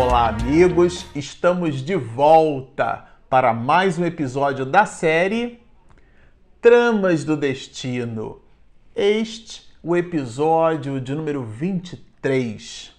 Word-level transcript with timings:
Olá, 0.00 0.28
amigos! 0.28 1.06
Estamos 1.12 1.82
de 1.82 1.96
volta 1.96 3.04
para 3.28 3.52
mais 3.52 3.98
um 3.98 4.04
episódio 4.04 4.64
da 4.64 4.86
série 4.86 5.60
Tramas 6.60 7.24
do 7.24 7.36
Destino. 7.36 8.40
Este 8.94 9.68
o 9.82 9.96
episódio 9.96 11.00
de 11.00 11.16
número 11.16 11.42
23. 11.42 12.92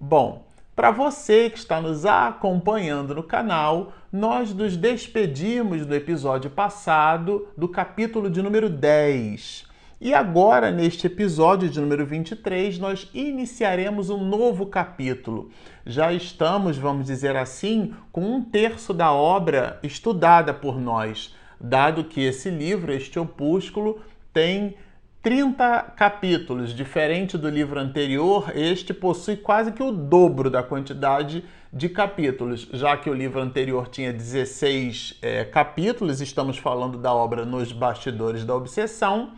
Bom, 0.00 0.46
para 0.74 0.90
você 0.90 1.50
que 1.50 1.58
está 1.58 1.78
nos 1.78 2.06
acompanhando 2.06 3.14
no 3.14 3.22
canal, 3.22 3.92
nós 4.10 4.54
nos 4.54 4.78
despedimos 4.78 5.84
do 5.84 5.94
episódio 5.94 6.48
passado 6.48 7.48
do 7.54 7.68
capítulo 7.68 8.30
de 8.30 8.40
número 8.40 8.70
10. 8.70 9.67
E 10.00 10.14
agora, 10.14 10.70
neste 10.70 11.08
episódio 11.08 11.68
de 11.68 11.80
número 11.80 12.06
23, 12.06 12.78
nós 12.78 13.10
iniciaremos 13.12 14.10
um 14.10 14.24
novo 14.24 14.66
capítulo. 14.66 15.50
Já 15.84 16.12
estamos, 16.12 16.78
vamos 16.78 17.06
dizer 17.06 17.34
assim, 17.34 17.92
com 18.12 18.20
um 18.20 18.40
terço 18.40 18.94
da 18.94 19.12
obra 19.12 19.80
estudada 19.82 20.54
por 20.54 20.78
nós, 20.78 21.34
dado 21.60 22.04
que 22.04 22.20
esse 22.20 22.48
livro, 22.48 22.92
este 22.92 23.18
opúsculo, 23.18 24.00
tem 24.32 24.76
30 25.20 25.94
capítulos, 25.96 26.72
diferente 26.72 27.36
do 27.36 27.50
livro 27.50 27.80
anterior, 27.80 28.52
este 28.54 28.94
possui 28.94 29.36
quase 29.36 29.72
que 29.72 29.82
o 29.82 29.90
dobro 29.90 30.48
da 30.48 30.62
quantidade 30.62 31.42
de 31.72 31.88
capítulos, 31.88 32.68
já 32.72 32.96
que 32.96 33.10
o 33.10 33.14
livro 33.14 33.40
anterior 33.40 33.88
tinha 33.88 34.12
16 34.12 35.18
é, 35.20 35.44
capítulos, 35.44 36.20
estamos 36.20 36.56
falando 36.56 36.96
da 36.96 37.12
obra 37.12 37.44
Nos 37.44 37.72
Bastidores 37.72 38.44
da 38.44 38.54
Obsessão, 38.54 39.32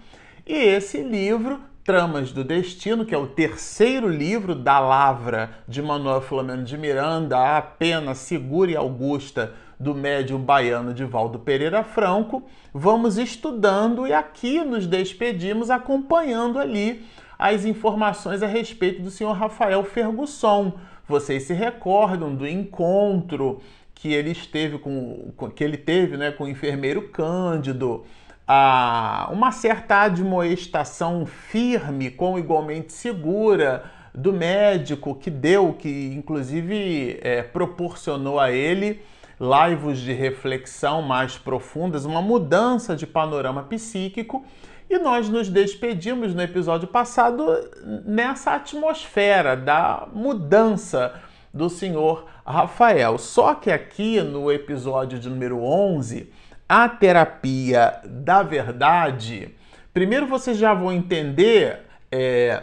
e 0.50 0.56
esse 0.56 1.00
livro, 1.00 1.60
Tramas 1.84 2.32
do 2.32 2.42
Destino, 2.42 3.06
que 3.06 3.14
é 3.14 3.18
o 3.18 3.28
terceiro 3.28 4.08
livro 4.08 4.52
da 4.52 4.80
Lavra 4.80 5.50
de 5.68 5.80
Manuel 5.80 6.20
Filomeno 6.20 6.64
de 6.64 6.76
Miranda, 6.76 7.56
a 7.56 7.62
pena 7.62 8.16
segura 8.16 8.72
e 8.72 8.76
augusta 8.76 9.54
do 9.78 9.94
médium 9.94 10.40
baiano 10.40 10.92
Divaldo 10.92 11.38
Pereira 11.38 11.84
Franco, 11.84 12.42
vamos 12.74 13.16
estudando 13.16 14.08
e 14.08 14.12
aqui 14.12 14.64
nos 14.64 14.88
despedimos 14.88 15.70
acompanhando 15.70 16.58
ali 16.58 17.06
as 17.38 17.64
informações 17.64 18.42
a 18.42 18.46
respeito 18.48 19.02
do 19.02 19.10
senhor 19.10 19.34
Rafael 19.34 19.84
Fergusson. 19.84 20.72
Vocês 21.06 21.44
se 21.44 21.54
recordam 21.54 22.34
do 22.34 22.46
encontro 22.46 23.60
que 23.94 24.12
ele 24.12 24.30
esteve 24.30 24.78
com 24.78 25.32
que 25.54 25.62
ele 25.62 25.76
teve, 25.76 26.16
né, 26.16 26.32
com 26.32 26.44
o 26.44 26.48
enfermeiro 26.48 27.08
Cândido, 27.10 28.04
uma 29.30 29.52
certa 29.52 30.02
admoestação 30.02 31.24
firme, 31.26 32.10
com 32.10 32.38
igualmente 32.38 32.92
segura 32.92 33.84
do 34.14 34.32
médico 34.32 35.14
que 35.14 35.30
deu, 35.30 35.72
que 35.72 36.12
inclusive 36.14 37.18
é, 37.22 37.42
proporcionou 37.42 38.40
a 38.40 38.50
ele 38.50 39.00
laivos 39.38 39.98
de 39.98 40.12
reflexão 40.12 41.00
mais 41.00 41.38
profundas, 41.38 42.04
uma 42.04 42.20
mudança 42.20 42.94
de 42.94 43.06
panorama 43.06 43.62
psíquico. 43.62 44.44
E 44.88 44.98
nós 44.98 45.28
nos 45.28 45.48
despedimos 45.48 46.34
no 46.34 46.42
episódio 46.42 46.88
passado 46.88 47.46
nessa 48.04 48.54
atmosfera 48.56 49.56
da 49.56 50.08
mudança 50.12 51.14
do 51.54 51.70
senhor 51.70 52.26
Rafael. 52.44 53.16
Só 53.16 53.54
que 53.54 53.70
aqui 53.70 54.20
no 54.20 54.50
episódio 54.50 55.18
de 55.18 55.28
número 55.28 55.62
11, 55.62 56.28
a 56.70 56.88
terapia 56.88 58.00
da 58.04 58.44
verdade, 58.44 59.52
primeiro 59.92 60.28
vocês 60.28 60.56
já 60.56 60.72
vão 60.72 60.92
entender 60.92 61.80
é, 62.12 62.62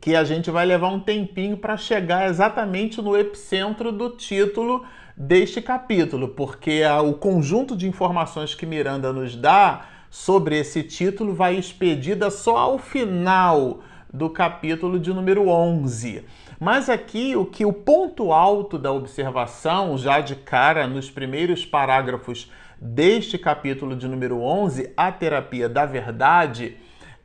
que 0.00 0.16
a 0.16 0.24
gente 0.24 0.50
vai 0.50 0.64
levar 0.64 0.88
um 0.88 0.98
tempinho 0.98 1.58
para 1.58 1.76
chegar 1.76 2.30
exatamente 2.30 3.02
no 3.02 3.14
epicentro 3.14 3.92
do 3.92 4.08
título 4.08 4.86
deste 5.14 5.60
capítulo, 5.60 6.28
porque 6.28 6.80
o 7.06 7.12
conjunto 7.12 7.76
de 7.76 7.86
informações 7.86 8.54
que 8.54 8.64
Miranda 8.64 9.12
nos 9.12 9.36
dá 9.36 9.84
sobre 10.08 10.58
esse 10.58 10.82
título 10.82 11.34
vai 11.34 11.56
expedida 11.56 12.30
só 12.30 12.56
ao 12.56 12.78
final 12.78 13.82
do 14.10 14.30
capítulo 14.30 14.98
de 14.98 15.12
número 15.12 15.46
11. 15.46 16.24
Mas 16.58 16.88
aqui 16.88 17.34
o 17.36 17.44
que 17.44 17.64
o 17.64 17.72
ponto 17.72 18.32
alto 18.32 18.78
da 18.78 18.92
observação, 18.92 19.98
já 19.98 20.20
de 20.20 20.36
cara 20.36 20.86
nos 20.86 21.10
primeiros 21.10 21.64
parágrafos 21.64 22.50
deste 22.80 23.38
capítulo 23.38 23.96
de 23.96 24.06
número 24.06 24.40
11, 24.40 24.92
a 24.96 25.10
terapia 25.10 25.68
da 25.68 25.86
verdade, 25.86 26.76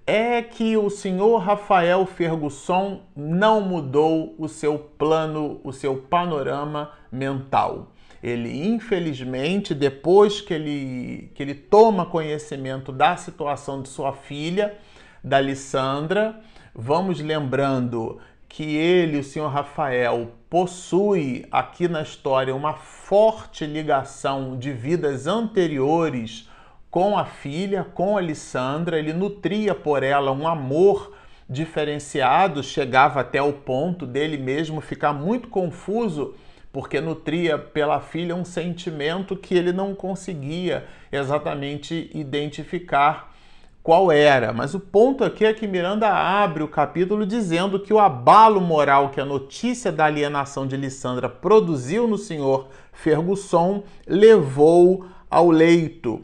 é 0.05 0.41
que 0.41 0.75
o 0.75 0.89
senhor 0.89 1.37
Rafael 1.37 2.05
Fergusson 2.05 3.01
não 3.15 3.61
mudou 3.61 4.33
o 4.39 4.47
seu 4.47 4.79
plano, 4.79 5.61
o 5.63 5.71
seu 5.71 5.97
panorama 5.97 6.91
mental. 7.11 7.91
Ele, 8.21 8.67
infelizmente, 8.67 9.73
depois 9.73 10.41
que 10.41 10.53
ele, 10.53 11.31
que 11.35 11.43
ele 11.43 11.53
toma 11.53 12.05
conhecimento 12.05 12.91
da 12.91 13.15
situação 13.15 13.81
de 13.81 13.89
sua 13.89 14.11
filha, 14.13 14.75
da 15.23 15.39
Lissandra, 15.39 16.39
vamos 16.73 17.19
lembrando 17.19 18.19
que 18.49 18.75
ele, 18.75 19.19
o 19.19 19.23
senhor 19.23 19.47
Rafael, 19.47 20.31
possui 20.49 21.45
aqui 21.51 21.87
na 21.87 22.01
história 22.01 22.53
uma 22.53 22.73
forte 22.73 23.65
ligação 23.65 24.57
de 24.57 24.73
vidas 24.73 25.27
anteriores 25.27 26.49
com 26.89 27.17
a 27.17 27.23
filha, 27.23 27.83
com 27.83 28.17
Alessandra, 28.17 28.97
ele 28.97 29.13
nutria 29.13 29.75
por 29.75 30.01
ela 30.01 30.31
um 30.31 30.47
amor 30.47 31.15
diferenciado, 31.47 32.63
chegava 32.63 33.21
até 33.21 33.39
o 33.41 33.53
ponto 33.53 34.07
dele 34.07 34.37
mesmo 34.37 34.81
ficar 34.81 35.13
muito 35.13 35.47
confuso, 35.47 36.33
porque 36.73 36.99
nutria 36.99 37.57
pela 37.57 37.99
filha 37.99 38.35
um 38.35 38.45
sentimento 38.45 39.35
que 39.35 39.53
ele 39.53 39.71
não 39.71 39.93
conseguia 39.93 40.85
exatamente 41.11 42.09
identificar 42.13 43.28
qual 43.89 44.11
era. 44.11 44.53
Mas 44.53 44.75
o 44.75 44.79
ponto 44.79 45.23
aqui 45.23 45.43
é 45.43 45.51
que 45.51 45.65
Miranda 45.65 46.07
abre 46.07 46.61
o 46.61 46.67
capítulo 46.67 47.25
dizendo 47.25 47.79
que 47.79 47.91
o 47.91 47.97
abalo 47.97 48.61
moral 48.61 49.09
que 49.09 49.19
a 49.19 49.25
notícia 49.25 49.91
da 49.91 50.05
alienação 50.05 50.67
de 50.67 50.77
Lissandra 50.77 51.27
produziu 51.27 52.07
no 52.07 52.15
senhor 52.15 52.67
Fergusson 52.93 53.81
levou 54.05 55.07
ao 55.27 55.49
leito. 55.49 56.23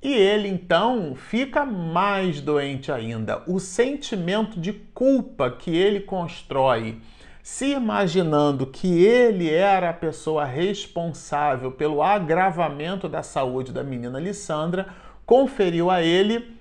E 0.00 0.12
ele 0.12 0.46
então 0.46 1.16
fica 1.16 1.66
mais 1.66 2.40
doente 2.40 2.92
ainda. 2.92 3.42
O 3.44 3.58
sentimento 3.58 4.60
de 4.60 4.72
culpa 4.72 5.50
que 5.50 5.76
ele 5.76 5.98
constrói, 5.98 7.00
se 7.42 7.72
imaginando 7.72 8.68
que 8.68 9.02
ele 9.02 9.52
era 9.52 9.90
a 9.90 9.94
pessoa 9.94 10.44
responsável 10.44 11.72
pelo 11.72 12.04
agravamento 12.04 13.08
da 13.08 13.24
saúde 13.24 13.72
da 13.72 13.82
menina 13.82 14.20
Lissandra, 14.20 14.86
conferiu 15.26 15.90
a 15.90 16.04
ele 16.04 16.59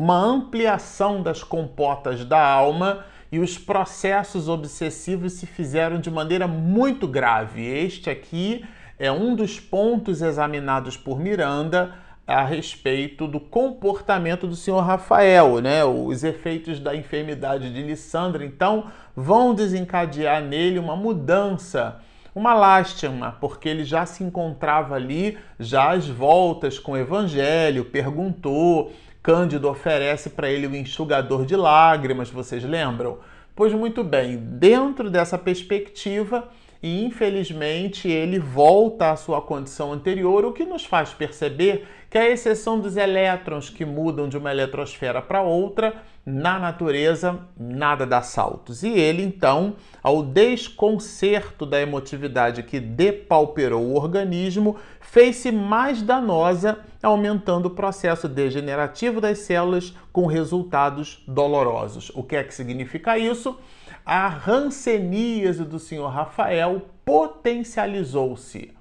uma 0.00 0.16
ampliação 0.16 1.22
das 1.22 1.42
compotas 1.42 2.24
da 2.24 2.42
alma 2.42 3.04
e 3.30 3.38
os 3.38 3.58
processos 3.58 4.48
obsessivos 4.48 5.34
se 5.34 5.44
fizeram 5.44 6.00
de 6.00 6.10
maneira 6.10 6.48
muito 6.48 7.06
grave. 7.06 7.62
Este 7.66 8.08
aqui 8.08 8.64
é 8.98 9.12
um 9.12 9.36
dos 9.36 9.60
pontos 9.60 10.22
examinados 10.22 10.96
por 10.96 11.20
Miranda 11.20 11.92
a 12.26 12.42
respeito 12.42 13.28
do 13.28 13.38
comportamento 13.38 14.46
do 14.46 14.56
senhor 14.56 14.80
Rafael, 14.80 15.60
né? 15.60 15.84
Os 15.84 16.24
efeitos 16.24 16.80
da 16.80 16.96
enfermidade 16.96 17.70
de 17.70 17.82
Lissandra, 17.82 18.42
então, 18.42 18.86
vão 19.14 19.54
desencadear 19.54 20.42
nele 20.42 20.78
uma 20.78 20.96
mudança, 20.96 22.00
uma 22.34 22.54
lástima, 22.54 23.36
porque 23.38 23.68
ele 23.68 23.84
já 23.84 24.06
se 24.06 24.24
encontrava 24.24 24.94
ali, 24.94 25.36
já 25.58 25.90
às 25.90 26.08
voltas 26.08 26.78
com 26.78 26.92
o 26.92 26.96
evangelho, 26.96 27.84
perguntou, 27.84 28.92
Cândido 29.22 29.68
oferece 29.68 30.30
para 30.30 30.48
ele 30.50 30.66
o 30.66 30.74
enxugador 30.74 31.44
de 31.44 31.54
lágrimas, 31.54 32.30
vocês 32.30 32.64
lembram? 32.64 33.18
Pois 33.54 33.72
muito 33.74 34.02
bem, 34.02 34.38
dentro 34.38 35.10
dessa 35.10 35.36
perspectiva, 35.36 36.48
e 36.82 37.04
infelizmente 37.04 38.08
ele 38.08 38.38
volta 38.38 39.10
à 39.10 39.16
sua 39.16 39.42
condição 39.42 39.92
anterior, 39.92 40.44
o 40.44 40.52
que 40.52 40.64
nos 40.64 40.84
faz 40.84 41.12
perceber 41.12 41.86
que, 42.08 42.18
à 42.18 42.28
exceção 42.28 42.80
dos 42.80 42.96
elétrons 42.96 43.70
que 43.70 43.84
mudam 43.84 44.28
de 44.28 44.36
uma 44.36 44.50
eletrosfera 44.50 45.22
para 45.22 45.42
outra, 45.42 46.02
na 46.26 46.58
natureza 46.58 47.38
nada 47.56 48.04
dá 48.04 48.20
saltos. 48.20 48.82
E 48.82 48.88
ele, 48.88 49.22
então, 49.22 49.76
ao 50.02 50.22
desconcerto 50.22 51.64
da 51.64 51.80
emotividade 51.80 52.62
que 52.62 52.80
depauperou 52.80 53.82
o 53.82 53.94
organismo, 53.94 54.76
fez-se 55.00 55.52
mais 55.52 56.02
danosa, 56.02 56.78
aumentando 57.02 57.66
o 57.66 57.70
processo 57.70 58.28
degenerativo 58.28 59.20
das 59.20 59.38
células 59.38 59.94
com 60.12 60.26
resultados 60.26 61.22
dolorosos. 61.28 62.10
O 62.14 62.22
que 62.22 62.36
é 62.36 62.42
que 62.42 62.54
significa 62.54 63.16
isso? 63.18 63.56
A 64.10 64.26
ranceníase 64.26 65.64
do 65.64 65.78
senhor 65.78 66.08
Rafael 66.08 66.82
potencializou-se. 67.04 68.72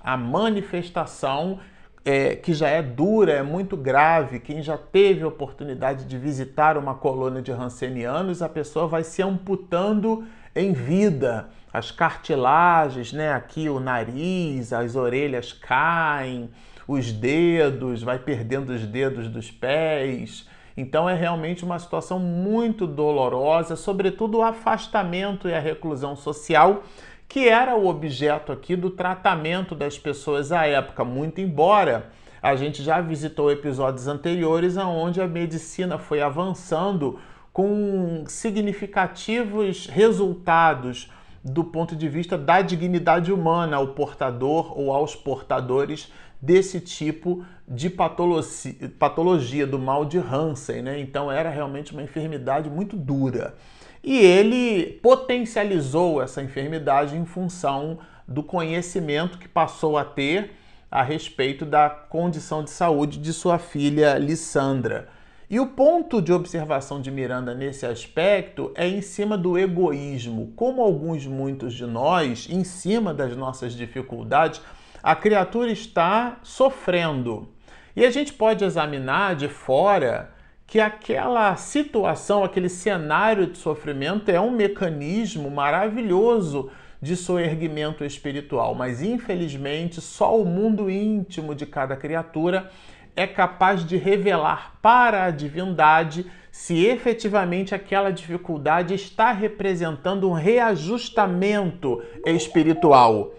A 0.00 0.16
manifestação, 0.16 1.60
é, 2.02 2.34
que 2.34 2.54
já 2.54 2.68
é 2.68 2.80
dura, 2.80 3.32
é 3.32 3.42
muito 3.42 3.76
grave, 3.76 4.40
quem 4.40 4.62
já 4.62 4.78
teve 4.78 5.22
a 5.22 5.28
oportunidade 5.28 6.06
de 6.06 6.16
visitar 6.16 6.78
uma 6.78 6.94
colônia 6.94 7.42
de 7.42 7.52
rancenianos, 7.52 8.40
a 8.40 8.48
pessoa 8.48 8.86
vai 8.86 9.04
se 9.04 9.20
amputando 9.20 10.24
em 10.56 10.72
vida. 10.72 11.50
As 11.70 11.90
cartilagens, 11.90 13.12
né? 13.12 13.30
Aqui 13.34 13.68
o 13.68 13.78
nariz, 13.78 14.72
as 14.72 14.96
orelhas 14.96 15.52
caem, 15.52 16.48
os 16.86 17.12
dedos, 17.12 18.02
vai 18.02 18.18
perdendo 18.18 18.70
os 18.70 18.86
dedos 18.86 19.28
dos 19.28 19.50
pés. 19.50 20.48
Então 20.80 21.10
é 21.10 21.14
realmente 21.14 21.64
uma 21.64 21.76
situação 21.76 22.20
muito 22.20 22.86
dolorosa, 22.86 23.74
sobretudo 23.74 24.38
o 24.38 24.42
afastamento 24.44 25.48
e 25.48 25.52
a 25.52 25.58
reclusão 25.58 26.14
social, 26.14 26.84
que 27.28 27.48
era 27.48 27.74
o 27.74 27.88
objeto 27.88 28.52
aqui 28.52 28.76
do 28.76 28.88
tratamento 28.88 29.74
das 29.74 29.98
pessoas 29.98 30.52
à 30.52 30.66
época, 30.66 31.04
muito 31.04 31.40
embora 31.40 32.12
a 32.40 32.54
gente 32.54 32.80
já 32.84 33.00
visitou 33.00 33.50
episódios 33.50 34.06
anteriores 34.06 34.76
onde 34.76 35.20
a 35.20 35.26
medicina 35.26 35.98
foi 35.98 36.22
avançando 36.22 37.18
com 37.52 38.22
significativos 38.28 39.86
resultados 39.86 41.10
do 41.42 41.64
ponto 41.64 41.96
de 41.96 42.08
vista 42.08 42.38
da 42.38 42.62
dignidade 42.62 43.32
humana 43.32 43.78
ao 43.78 43.88
portador 43.88 44.78
ou 44.78 44.92
aos 44.92 45.16
portadores 45.16 46.12
desse 46.40 46.80
tipo 46.80 47.44
de 47.66 47.90
patologia, 47.90 48.74
patologia 48.98 49.66
do 49.66 49.78
mal 49.78 50.04
de 50.04 50.18
Hansen, 50.18 50.82
né? 50.82 51.00
Então 51.00 51.30
era 51.30 51.50
realmente 51.50 51.92
uma 51.92 52.02
enfermidade 52.02 52.70
muito 52.70 52.96
dura. 52.96 53.54
E 54.02 54.16
ele 54.18 54.98
potencializou 55.02 56.22
essa 56.22 56.42
enfermidade 56.42 57.16
em 57.16 57.24
função 57.24 57.98
do 58.26 58.42
conhecimento 58.42 59.38
que 59.38 59.48
passou 59.48 59.98
a 59.98 60.04
ter 60.04 60.52
a 60.90 61.02
respeito 61.02 61.66
da 61.66 61.90
condição 61.90 62.62
de 62.64 62.70
saúde 62.70 63.18
de 63.18 63.32
sua 63.32 63.58
filha 63.58 64.16
Lissandra. 64.16 65.08
E 65.50 65.58
o 65.58 65.66
ponto 65.66 66.20
de 66.20 66.30
observação 66.30 67.00
de 67.00 67.10
Miranda 67.10 67.54
nesse 67.54 67.86
aspecto 67.86 68.70
é 68.74 68.86
em 68.86 69.00
cima 69.00 69.36
do 69.36 69.58
egoísmo. 69.58 70.52
Como 70.54 70.82
alguns, 70.82 71.26
muitos 71.26 71.72
de 71.72 71.86
nós, 71.86 72.46
em 72.50 72.64
cima 72.64 73.14
das 73.14 73.34
nossas 73.34 73.72
dificuldades, 73.72 74.60
a 75.08 75.16
criatura 75.16 75.72
está 75.72 76.36
sofrendo. 76.42 77.48
E 77.96 78.04
a 78.04 78.10
gente 78.10 78.30
pode 78.30 78.62
examinar 78.62 79.36
de 79.36 79.48
fora 79.48 80.34
que 80.66 80.78
aquela 80.78 81.56
situação, 81.56 82.44
aquele 82.44 82.68
cenário 82.68 83.46
de 83.46 83.56
sofrimento 83.56 84.30
é 84.30 84.38
um 84.38 84.50
mecanismo 84.50 85.50
maravilhoso 85.50 86.70
de 87.00 87.16
soerguimento 87.16 88.04
espiritual, 88.04 88.74
mas 88.74 89.00
infelizmente 89.00 89.98
só 89.98 90.38
o 90.38 90.44
mundo 90.44 90.90
íntimo 90.90 91.54
de 91.54 91.64
cada 91.64 91.96
criatura 91.96 92.70
é 93.16 93.26
capaz 93.26 93.86
de 93.86 93.96
revelar 93.96 94.74
para 94.82 95.24
a 95.24 95.30
divindade 95.30 96.30
se 96.52 96.84
efetivamente 96.84 97.74
aquela 97.74 98.10
dificuldade 98.10 98.92
está 98.92 99.32
representando 99.32 100.28
um 100.28 100.34
reajustamento 100.34 102.02
espiritual. 102.26 103.32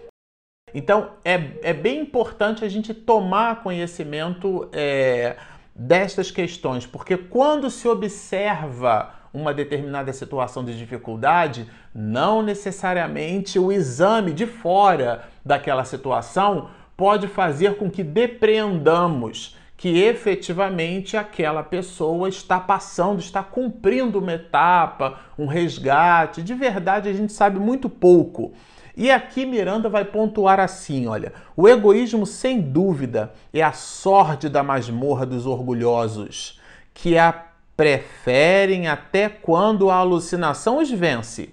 Então 0.74 1.10
é, 1.24 1.52
é 1.62 1.72
bem 1.72 2.00
importante 2.00 2.64
a 2.64 2.68
gente 2.68 2.94
tomar 2.94 3.62
conhecimento 3.62 4.68
é, 4.72 5.36
destas 5.74 6.30
questões, 6.30 6.86
porque 6.86 7.16
quando 7.16 7.70
se 7.70 7.88
observa 7.88 9.14
uma 9.32 9.54
determinada 9.54 10.12
situação 10.12 10.64
de 10.64 10.76
dificuldade, 10.76 11.68
não 11.94 12.42
necessariamente 12.42 13.58
o 13.58 13.70
exame 13.70 14.32
de 14.32 14.46
fora 14.46 15.24
daquela 15.44 15.84
situação 15.84 16.70
pode 16.96 17.28
fazer 17.28 17.76
com 17.76 17.90
que 17.90 18.02
depreendamos 18.02 19.56
que 19.80 19.98
efetivamente 19.98 21.16
aquela 21.16 21.62
pessoa 21.62 22.28
está 22.28 22.60
passando, 22.60 23.18
está 23.20 23.42
cumprindo 23.42 24.18
uma 24.18 24.34
etapa, 24.34 25.18
um 25.38 25.46
resgate. 25.46 26.42
De 26.42 26.52
verdade, 26.52 27.08
a 27.08 27.12
gente 27.14 27.32
sabe 27.32 27.58
muito 27.58 27.88
pouco. 27.88 28.52
E 29.00 29.10
aqui 29.10 29.46
Miranda 29.46 29.88
vai 29.88 30.04
pontuar 30.04 30.60
assim: 30.60 31.06
olha, 31.06 31.32
o 31.56 31.66
egoísmo, 31.66 32.26
sem 32.26 32.60
dúvida, 32.60 33.32
é 33.50 33.62
a 33.62 33.72
sorte 33.72 34.46
da 34.46 34.62
masmorra 34.62 35.24
dos 35.24 35.46
orgulhosos, 35.46 36.60
que 36.92 37.16
a 37.16 37.46
preferem 37.74 38.88
até 38.88 39.26
quando 39.26 39.88
a 39.88 39.94
alucinação 39.94 40.82
os 40.82 40.90
vence, 40.90 41.48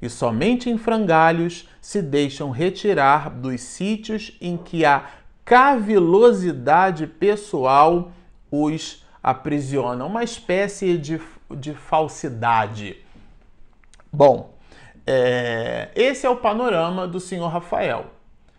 e 0.00 0.08
somente 0.08 0.70
em 0.70 0.78
frangalhos 0.78 1.68
se 1.80 2.00
deixam 2.00 2.50
retirar 2.50 3.30
dos 3.30 3.60
sítios 3.60 4.38
em 4.40 4.56
que 4.56 4.84
a 4.84 5.06
cavilosidade 5.44 7.08
pessoal 7.08 8.12
os 8.48 9.04
aprisiona, 9.20 10.04
uma 10.04 10.22
espécie 10.22 10.96
de, 10.96 11.20
de 11.50 11.74
falsidade. 11.74 12.96
Bom, 14.12 14.51
é, 15.06 15.90
esse 15.94 16.26
é 16.26 16.30
o 16.30 16.36
panorama 16.36 17.06
do 17.06 17.18
senhor 17.18 17.48
Rafael. 17.48 18.06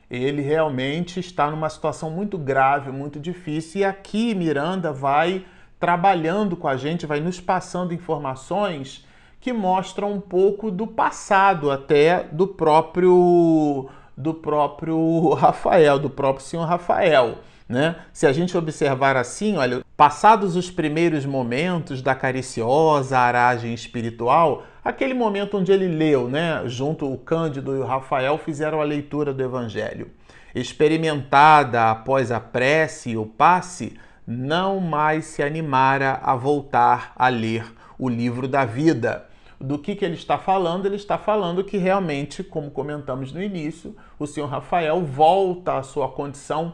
Ele 0.09 0.41
realmente 0.41 1.19
está 1.19 1.49
numa 1.49 1.69
situação 1.69 2.11
muito 2.11 2.37
grave, 2.37 2.91
muito 2.91 3.19
difícil, 3.19 3.81
e 3.81 3.85
aqui 3.85 4.35
Miranda 4.35 4.91
vai 4.91 5.45
trabalhando 5.79 6.55
com 6.55 6.67
a 6.67 6.77
gente, 6.77 7.05
vai 7.05 7.19
nos 7.19 7.39
passando 7.39 7.93
informações 7.93 9.05
que 9.39 9.51
mostram 9.51 10.13
um 10.13 10.21
pouco 10.21 10.71
do 10.71 10.87
passado 10.87 11.69
até 11.69 12.23
do 12.23 12.47
próprio 12.47 13.89
do 14.15 14.33
próprio 14.33 15.33
Rafael, 15.35 15.99
do 15.99 16.09
próprio 16.09 16.45
senhor 16.45 16.65
Rafael. 16.65 17.39
Né? 17.67 17.95
Se 18.13 18.27
a 18.27 18.31
gente 18.31 18.55
observar 18.57 19.17
assim, 19.17 19.57
olha, 19.57 19.81
passados 19.97 20.55
os 20.55 20.69
primeiros 20.69 21.25
momentos 21.25 22.01
da 22.01 22.13
cariciosa 22.13 23.17
aragem 23.17 23.73
espiritual, 23.73 24.63
aquele 24.83 25.13
momento 25.13 25.57
onde 25.57 25.71
ele 25.71 25.87
leu, 25.87 26.27
né, 26.27 26.63
junto 26.65 27.11
o 27.11 27.17
Cândido 27.17 27.75
e 27.75 27.79
o 27.79 27.85
Rafael 27.85 28.37
fizeram 28.37 28.81
a 28.81 28.83
leitura 28.83 29.33
do 29.33 29.43
Evangelho, 29.43 30.11
experimentada 30.53 31.89
após 31.89 32.31
a 32.31 32.39
prece 32.39 33.11
e 33.11 33.17
o 33.17 33.25
passe, 33.25 33.97
não 34.25 34.79
mais 34.79 35.25
se 35.25 35.43
animara 35.43 36.19
a 36.23 36.35
voltar 36.35 37.13
a 37.15 37.27
ler 37.27 37.65
o 37.97 38.09
livro 38.09 38.47
da 38.47 38.65
vida 38.65 39.27
do 39.63 39.79
que, 39.79 39.95
que 39.95 40.03
ele 40.03 40.15
está 40.15 40.37
falando? 40.37 40.85
Ele 40.85 40.97
está 40.97 41.17
falando 41.17 41.63
que 41.63 41.77
realmente, 41.77 42.43
como 42.43 42.69
comentamos 42.69 43.31
no 43.31 43.41
início, 43.41 43.95
o 44.19 44.27
senhor 44.27 44.47
Rafael 44.47 45.01
volta 45.05 45.77
à 45.77 45.83
sua 45.83 46.09
condição 46.09 46.73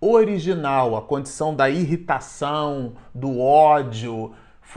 original, 0.00 0.96
a 0.96 1.02
condição 1.02 1.54
da 1.54 1.68
irritação, 1.68 2.94
do 3.14 3.38
ódio, 3.38 4.32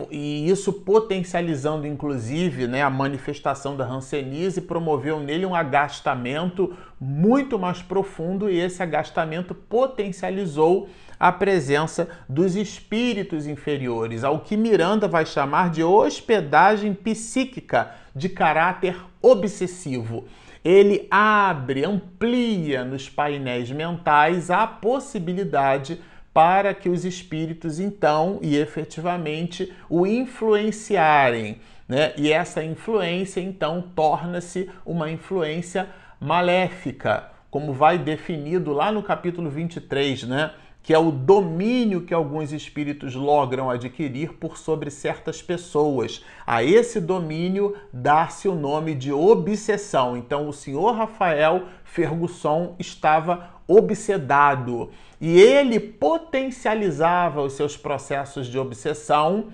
e 0.10 0.50
isso 0.50 0.74
potencializando 0.74 1.86
inclusive 1.86 2.68
né, 2.68 2.82
a 2.82 2.90
manifestação 2.90 3.76
da 3.78 3.86
hanseníase 3.86 4.62
promoveu 4.62 5.20
nele 5.20 5.46
um 5.46 5.54
agastamento 5.56 6.76
muito 7.00 7.60
mais 7.60 7.82
profundo 7.82 8.50
e 8.50 8.60
esse 8.60 8.82
agastamento 8.82 9.54
potencializou 9.54 10.90
a 11.20 11.32
presença 11.32 12.10
dos 12.28 12.56
espíritos 12.56 13.48
inferiores, 13.48 14.24
ao 14.24 14.40
que 14.40 14.58
Miranda 14.58 15.08
vai 15.08 15.26
chamar 15.26 15.70
de 15.70 15.84
hospedagem 15.84 16.94
psíquica 16.94 17.92
de 18.16 18.28
caráter 18.30 18.98
obsessivo. 19.22 20.26
Ele 20.64 21.08
abre, 21.12 21.86
amplia 21.86 22.84
nos 22.84 23.10
painéis 23.10 23.70
mentais 23.70 24.50
a 24.50 24.66
possibilidade 24.66 26.02
para 26.34 26.74
que 26.74 26.90
os 26.90 27.06
espíritos 27.06 27.80
então 27.80 28.40
e 28.42 28.58
efetivamente 28.58 29.72
o 29.90 30.08
influenciarem, 30.08 31.58
né? 31.88 32.14
E 32.18 32.32
essa 32.32 32.64
influência 32.64 33.40
então 33.40 33.84
torna-se 33.96 34.70
uma 34.86 35.12
influência 35.12 35.88
maléfica, 36.20 37.30
como 37.52 37.72
vai 37.72 37.98
definido 37.98 38.74
lá 38.74 38.92
no 38.92 39.04
capítulo 39.04 39.50
23, 39.50 40.24
né? 40.24 40.52
que 40.84 40.94
é 40.94 41.00
o 41.00 41.12
domínio 41.12 42.02
que 42.02 42.14
alguns 42.14 42.52
espíritos 42.52 43.16
logram 43.16 43.70
adquirir 43.70 44.34
por 44.34 44.58
sobre 44.58 44.92
certas 44.92 45.42
pessoas. 45.42 46.24
A 46.46 46.62
esse 46.62 47.00
domínio 47.00 47.74
dá-se 47.92 48.50
o 48.50 48.54
nome 48.54 48.94
de 48.94 49.12
obsessão. 49.12 50.18
Então, 50.18 50.50
o 50.50 50.52
senhor 50.52 50.92
Rafael 50.92 51.64
Fergusson 51.86 52.76
estava 52.78 53.53
obsedado 53.68 54.90
e 55.20 55.40
ele 55.40 55.80
potencializava 55.80 57.42
os 57.42 57.54
seus 57.54 57.78
processos 57.78 58.48
de 58.48 58.60
obsessão 58.60 59.48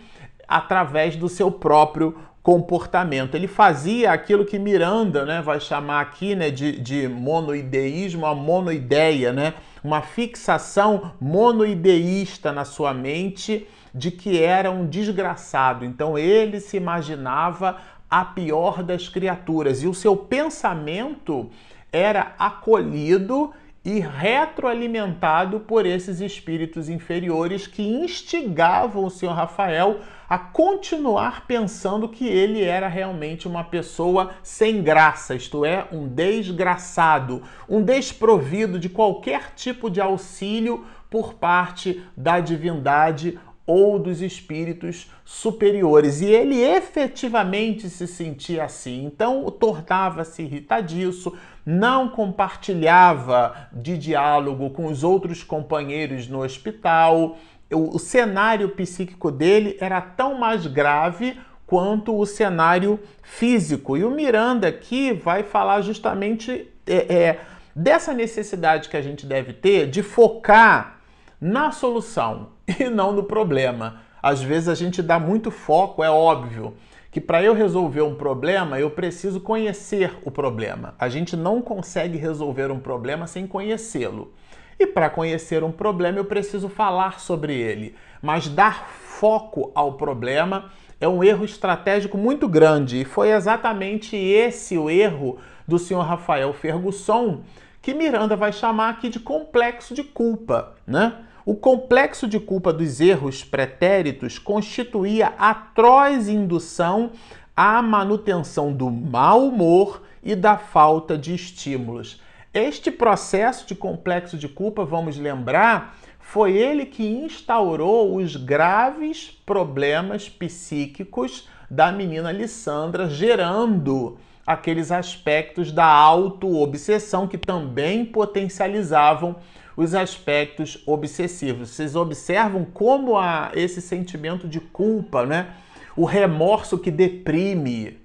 através 0.48 1.16
do 1.16 1.30
seu 1.30 1.52
próprio 1.52 2.18
comportamento. 2.42 3.36
Ele 3.36 3.48
fazia 3.48 4.12
aquilo 4.12 4.46
que 4.46 4.58
Miranda 4.58 5.26
né, 5.26 5.42
vai 5.42 5.60
chamar 5.60 6.02
aqui 6.02 6.34
né, 6.34 6.50
de, 6.50 6.80
de 6.80 7.08
monoideísmo, 7.08 8.26
a 8.26 8.34
monoideia, 8.34 9.32
né? 9.32 9.54
uma 9.84 10.02
fixação 10.02 11.12
monoideísta 11.20 12.52
na 12.52 12.66
sua 12.66 12.94
mente 12.94 13.68
de 13.94 14.12
que 14.12 14.42
era 14.42 14.72
um 14.72 14.88
desgraçado. 14.88 15.86
Então 15.86 16.18
ele 16.18 16.60
se 16.60 16.78
imaginava 16.78 17.78
a 18.10 18.26
pior 18.26 18.82
das 18.82 19.08
criaturas 19.08 19.84
e 19.84 19.88
o 19.88 19.94
seu 19.94 20.16
pensamento 20.16 21.50
era 21.92 22.34
acolhido 22.38 23.52
e 23.84 24.00
retroalimentado 24.00 25.62
por 25.62 25.86
esses 25.86 26.20
espíritos 26.20 26.90
inferiores 26.90 27.66
que 27.66 27.82
instigavam 27.82 29.06
o 29.06 29.10
senhor 29.10 29.34
Rafael 29.34 30.00
a 30.28 30.38
continuar 30.38 31.48
pensando 31.48 32.08
que 32.08 32.28
ele 32.28 32.62
era 32.64 32.88
realmente 32.88 33.48
uma 33.48 33.64
pessoa 33.64 34.32
sem 34.44 34.84
graça, 34.84 35.34
isto 35.34 35.66
é, 35.66 35.88
um 35.92 36.08
desgraçado, 36.08 37.42
um 37.68 37.82
desprovido 37.82 38.78
de 38.78 38.90
qualquer 38.90 39.54
tipo 39.56 39.90
de 39.90 40.00
auxílio 40.00 40.86
por 41.10 41.34
parte 41.34 42.04
da 42.16 42.40
divindade 42.40 43.40
ou 43.70 44.00
dos 44.00 44.20
espíritos 44.20 45.12
superiores. 45.24 46.22
E 46.22 46.26
ele 46.26 46.60
efetivamente 46.60 47.88
se 47.88 48.08
sentia 48.08 48.64
assim. 48.64 49.06
Então, 49.06 49.46
tornava-se 49.52 50.42
irritadiço, 50.42 51.38
não 51.64 52.10
compartilhava 52.10 53.70
de 53.72 53.96
diálogo 53.96 54.72
com 54.72 54.88
os 54.88 55.04
outros 55.04 55.44
companheiros 55.44 56.28
no 56.28 56.42
hospital. 56.42 57.38
O, 57.72 58.00
cenário 58.00 58.70
psíquico 58.70 59.30
dele 59.30 59.78
era 59.80 60.02
tão 60.02 60.40
mais 60.40 60.66
grave 60.66 61.40
quanto 61.68 62.18
o 62.18 62.26
cenário 62.26 63.00
físico. 63.22 63.96
E 63.96 64.04
o 64.04 64.10
Miranda 64.10 64.68
aqui 64.68 65.14
vai 65.14 65.44
falar 65.44 65.82
justamente 65.82 66.68
é, 66.88 67.14
é, 67.14 67.40
dessa 67.76 68.16
necessidade 68.16 68.90
que 68.90 68.98
a 68.98 69.02
gente 69.04 69.28
deve 69.28 69.54
ter 69.54 69.88
de 69.88 70.02
focar 70.02 70.99
na 71.40 71.72
solução 71.72 72.50
e 72.80 72.90
não 72.90 73.12
no 73.12 73.24
problema. 73.24 74.02
Às 74.22 74.42
vezes 74.42 74.68
a 74.68 74.76
gente 74.76 75.02
dá 75.02 75.18
muito 75.18 75.50
foco, 75.50 76.04
é 76.04 76.10
óbvio, 76.10 76.74
que 77.12 77.22
para 77.22 77.42
eu 77.42 77.54
resolver 77.54 78.02
um 78.02 78.16
problema 78.16 78.80
eu 78.80 78.92
preciso 78.92 79.40
conhecer 79.40 80.18
o 80.24 80.32
problema. 80.32 80.94
A 81.00 81.08
gente 81.08 81.36
não 81.36 81.62
consegue 81.62 82.18
resolver 82.18 82.72
um 82.72 82.80
problema 82.80 83.26
sem 83.26 83.48
conhecê-lo. 83.48 84.34
E 84.78 84.86
para 84.86 85.10
conhecer 85.10 85.64
um 85.64 85.72
problema 85.72 86.20
eu 86.20 86.26
preciso 86.26 86.70
falar 86.70 87.20
sobre 87.20 87.54
ele. 87.54 87.96
Mas 88.22 88.48
dar 88.48 88.88
foco 88.88 89.72
ao 89.74 89.94
problema 89.94 90.70
é 91.02 91.08
um 91.08 91.24
erro 91.24 91.46
estratégico 91.46 92.18
muito 92.18 92.48
grande. 92.48 93.02
E 93.02 93.06
foi 93.06 93.32
exatamente 93.32 94.16
esse 94.16 94.78
o 94.78 94.90
erro 94.90 95.38
do 95.68 95.80
senhor 95.80 96.02
Rafael 96.02 96.54
Fergusson 96.54 97.42
que 97.82 97.94
Miranda 97.94 98.36
vai 98.36 98.52
chamar 98.52 98.90
aqui 98.90 99.10
de 99.10 99.20
complexo 99.20 99.94
de 99.94 100.04
culpa, 100.04 100.76
né? 100.86 101.26
O 101.50 101.56
complexo 101.56 102.28
de 102.28 102.40
culpa 102.40 102.72
dos 102.72 103.02
erros 103.02 103.44
pretéritos 103.44 104.38
constituía 104.38 105.34
atroz 105.36 106.28
indução 106.28 107.10
à 107.56 107.82
manutenção 107.82 108.72
do 108.72 108.92
mau 108.92 109.48
humor 109.48 110.04
e 110.22 110.36
da 110.36 110.58
falta 110.60 111.18
de 111.18 111.34
estímulos. 111.34 112.22
Este 112.54 112.92
processo 112.92 113.66
de 113.66 113.74
complexo 113.74 114.38
de 114.38 114.48
culpa, 114.48 114.86
vamos 114.86 115.18
lembrar, 115.18 115.98
foi 116.20 116.56
ele 116.56 116.86
que 116.86 117.04
instaurou 117.04 118.18
os 118.18 118.36
graves 118.36 119.32
problemas 119.44 120.30
psíquicos 120.30 121.50
da 121.68 121.92
menina 121.92 122.32
Lissandra, 122.32 123.10
gerando 123.10 124.20
aqueles 124.46 124.92
aspectos 124.92 125.72
da 125.72 125.88
auto-obsessão 125.88 127.28
que 127.28 127.40
também 127.40 128.06
potencializavam 128.06 129.36
os 129.80 129.96
aspectos 129.96 130.84
obsessivos. 130.86 131.70
Vocês 131.70 131.96
observam 131.96 132.66
como 132.66 133.18
há 133.18 133.50
esse 133.54 133.82
sentimento 133.82 134.46
de 134.46 134.60
culpa, 134.60 135.26
né? 135.26 135.54
O 135.96 136.04
remorso 136.04 136.78
que 136.78 136.92
deprime, 136.92 137.98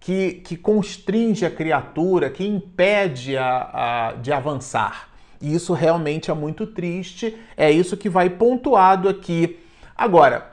que, 0.00 0.32
que 0.32 0.56
constringe 0.56 1.44
a 1.44 1.50
criatura, 1.50 2.30
que 2.30 2.46
impede 2.46 3.36
a, 3.36 3.70
a, 3.72 4.12
de 4.14 4.32
avançar. 4.32 5.10
E 5.42 5.54
isso 5.54 5.74
realmente 5.74 6.30
é 6.30 6.34
muito 6.34 6.66
triste, 6.66 7.36
é 7.54 7.70
isso 7.70 7.98
que 7.98 8.08
vai 8.08 8.30
pontuado 8.30 9.06
aqui. 9.06 9.60
Agora, 9.94 10.52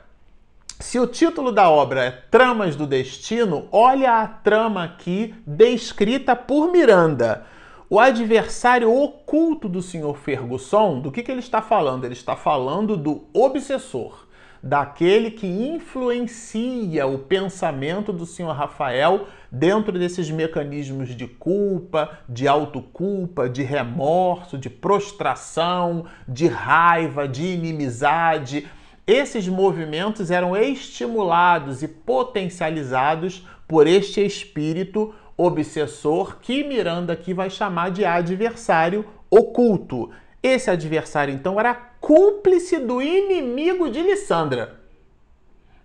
se 0.78 0.98
o 0.98 1.06
título 1.06 1.50
da 1.50 1.70
obra 1.70 2.04
é 2.04 2.10
Tramas 2.10 2.76
do 2.76 2.86
Destino, 2.86 3.66
olha 3.72 4.20
a 4.20 4.26
trama 4.28 4.84
aqui 4.84 5.34
descrita 5.46 6.36
por 6.36 6.70
Miranda. 6.70 7.46
O 7.90 7.98
adversário 7.98 8.94
oculto 8.94 9.66
do 9.66 9.80
Sr. 9.80 10.14
Ferguson, 10.14 11.00
do 11.00 11.10
que, 11.10 11.22
que 11.22 11.32
ele 11.32 11.40
está 11.40 11.62
falando? 11.62 12.04
Ele 12.04 12.12
está 12.12 12.36
falando 12.36 12.98
do 12.98 13.24
obsessor, 13.32 14.26
daquele 14.62 15.30
que 15.30 15.46
influencia 15.46 17.06
o 17.06 17.18
pensamento 17.18 18.12
do 18.12 18.26
Sr. 18.26 18.52
Rafael 18.52 19.26
dentro 19.50 19.98
desses 19.98 20.30
mecanismos 20.30 21.16
de 21.16 21.26
culpa, 21.26 22.18
de 22.28 22.46
autoculpa, 22.46 23.48
de 23.48 23.62
remorso, 23.62 24.58
de 24.58 24.68
prostração, 24.68 26.04
de 26.28 26.46
raiva, 26.46 27.26
de 27.26 27.42
inimizade. 27.42 28.68
Esses 29.06 29.48
movimentos 29.48 30.30
eram 30.30 30.54
estimulados 30.54 31.82
e 31.82 31.88
potencializados 31.88 33.46
por 33.66 33.86
este 33.86 34.20
espírito 34.22 35.14
obsessor 35.38 36.38
que 36.40 36.64
Miranda 36.64 37.12
aqui 37.12 37.32
vai 37.32 37.48
chamar 37.48 37.92
de 37.92 38.04
adversário 38.04 39.04
oculto. 39.30 40.10
Esse 40.42 40.68
adversário, 40.68 41.32
então, 41.32 41.58
era 41.58 41.74
cúmplice 41.74 42.78
do 42.78 43.00
inimigo 43.00 43.88
de 43.90 44.02
Lissandra. 44.02 44.80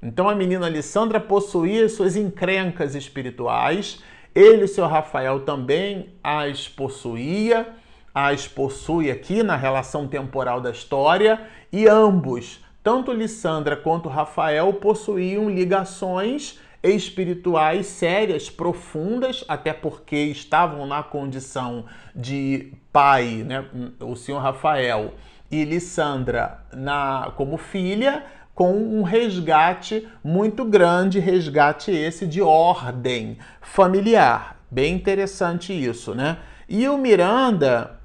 Então 0.02 0.28
a 0.28 0.36
menina 0.36 0.68
Lissandra 0.68 1.18
possuía 1.18 1.88
suas 1.88 2.18
encrencas 2.18 2.94
espirituais, 2.94 4.04
ele, 4.36 4.66
o 4.66 4.68
seu 4.68 4.86
Rafael, 4.86 5.42
também 5.42 6.10
as 6.22 6.68
possuía, 6.68 7.70
as 8.14 8.46
possui 8.48 9.10
aqui 9.10 9.42
na 9.44 9.56
relação 9.56 10.06
temporal 10.06 10.60
da 10.60 10.72
história, 10.72 11.40
e 11.72 11.88
ambos, 11.88 12.60
tanto 12.84 13.14
Lissandra 13.14 13.78
quanto 13.78 14.10
Rafael, 14.10 14.74
possuíam 14.74 15.50
ligações 15.50 16.60
espirituais 16.84 17.86
sérias, 17.86 18.50
profundas, 18.50 19.46
até 19.48 19.72
porque 19.72 20.18
estavam 20.18 20.86
na 20.86 21.02
condição 21.02 21.86
de 22.14 22.74
pai, 22.92 23.44
né, 23.46 23.66
o 24.00 24.16
senhor 24.16 24.40
Rafael 24.40 25.14
e 25.50 25.64
Lissandra 25.64 26.60
na, 26.74 27.32
como 27.38 27.58
filha, 27.58 28.26
com 28.54 28.74
um 28.74 29.02
resgate 29.02 30.08
muito 30.24 30.66
grande, 30.66 31.20
resgate 31.20 31.92
esse 31.92 32.28
de 32.28 32.42
ordem 32.42 33.38
familiar. 33.62 34.60
Bem 34.70 34.96
interessante 34.96 35.74
isso, 35.74 36.14
né? 36.14 36.38
E 36.68 36.88
o 36.88 36.98
Miranda 36.98 38.00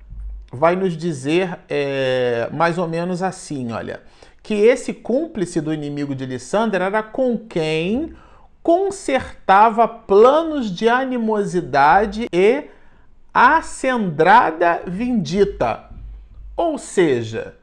vai 0.53 0.77
nos 0.77 0.97
dizer 0.97 1.59
é, 1.69 2.49
mais 2.53 2.79
ou 2.79 2.89
menos 2.89 3.23
assim, 3.23 3.73
olha, 3.73 4.01
que 4.43 4.55
esse 4.55 4.95
cúmplice 4.95 5.61
do 5.61 5.73
inimigo 5.73 6.15
de 6.15 6.25
Lissandra 6.25 6.87
era 6.87 7.03
com 7.03 7.37
quem 7.37 8.15
consertava 8.69 9.89
planos 9.89 10.71
de 10.71 10.91
animosidade 10.91 12.29
e 12.31 12.65
acendrada 13.33 14.83
vindita. 14.87 15.89
Ou 16.55 16.77
seja, 16.77 17.57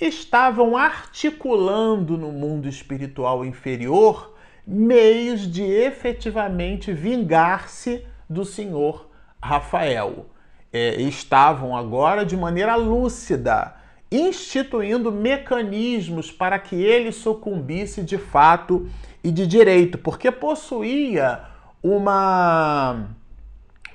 estavam 0.00 0.76
articulando 0.76 2.16
no 2.16 2.30
mundo 2.30 2.68
espiritual 2.68 3.44
inferior 3.44 4.36
meios 4.64 5.40
de 5.40 5.64
efetivamente 5.64 6.92
vingar-se 6.92 8.06
do 8.30 8.44
senhor 8.44 9.10
Rafael. 9.42 10.26
É, 10.72 11.02
estavam 11.02 11.76
agora 11.76 12.24
de 12.24 12.36
maneira 12.36 12.76
lúcida 12.76 13.74
instituindo 14.08 15.10
mecanismos 15.10 16.30
para 16.30 16.60
que 16.60 16.76
ele 16.76 17.10
sucumbisse 17.10 18.04
de 18.04 18.18
fato 18.18 18.88
e 19.24 19.32
de 19.32 19.46
direito, 19.46 19.96
porque 19.96 20.30
possuía 20.30 21.40
uma 21.82 23.08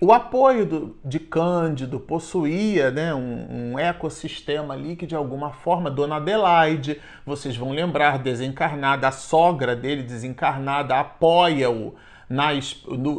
o 0.01 0.13
apoio 0.13 0.65
do, 0.65 0.97
de 1.03 1.19
Cândido, 1.19 1.99
possuía 1.99 2.89
né, 2.89 3.13
um, 3.13 3.73
um, 3.73 3.79
ecossistema 3.79 4.73
ali 4.73 4.95
que 4.95 5.05
de 5.05 5.13
alguma 5.13 5.51
forma, 5.51 5.91
Dona 5.91 6.15
Adelaide, 6.15 7.01
vocês 7.25 7.57
vão 7.57 7.71
lembrar, 7.71 8.17
desencarnada, 8.17 9.09
a 9.09 9.11
sogra 9.11 9.75
dele 9.75 10.01
desencarnada, 10.01 10.97
apoia-o 10.97 11.95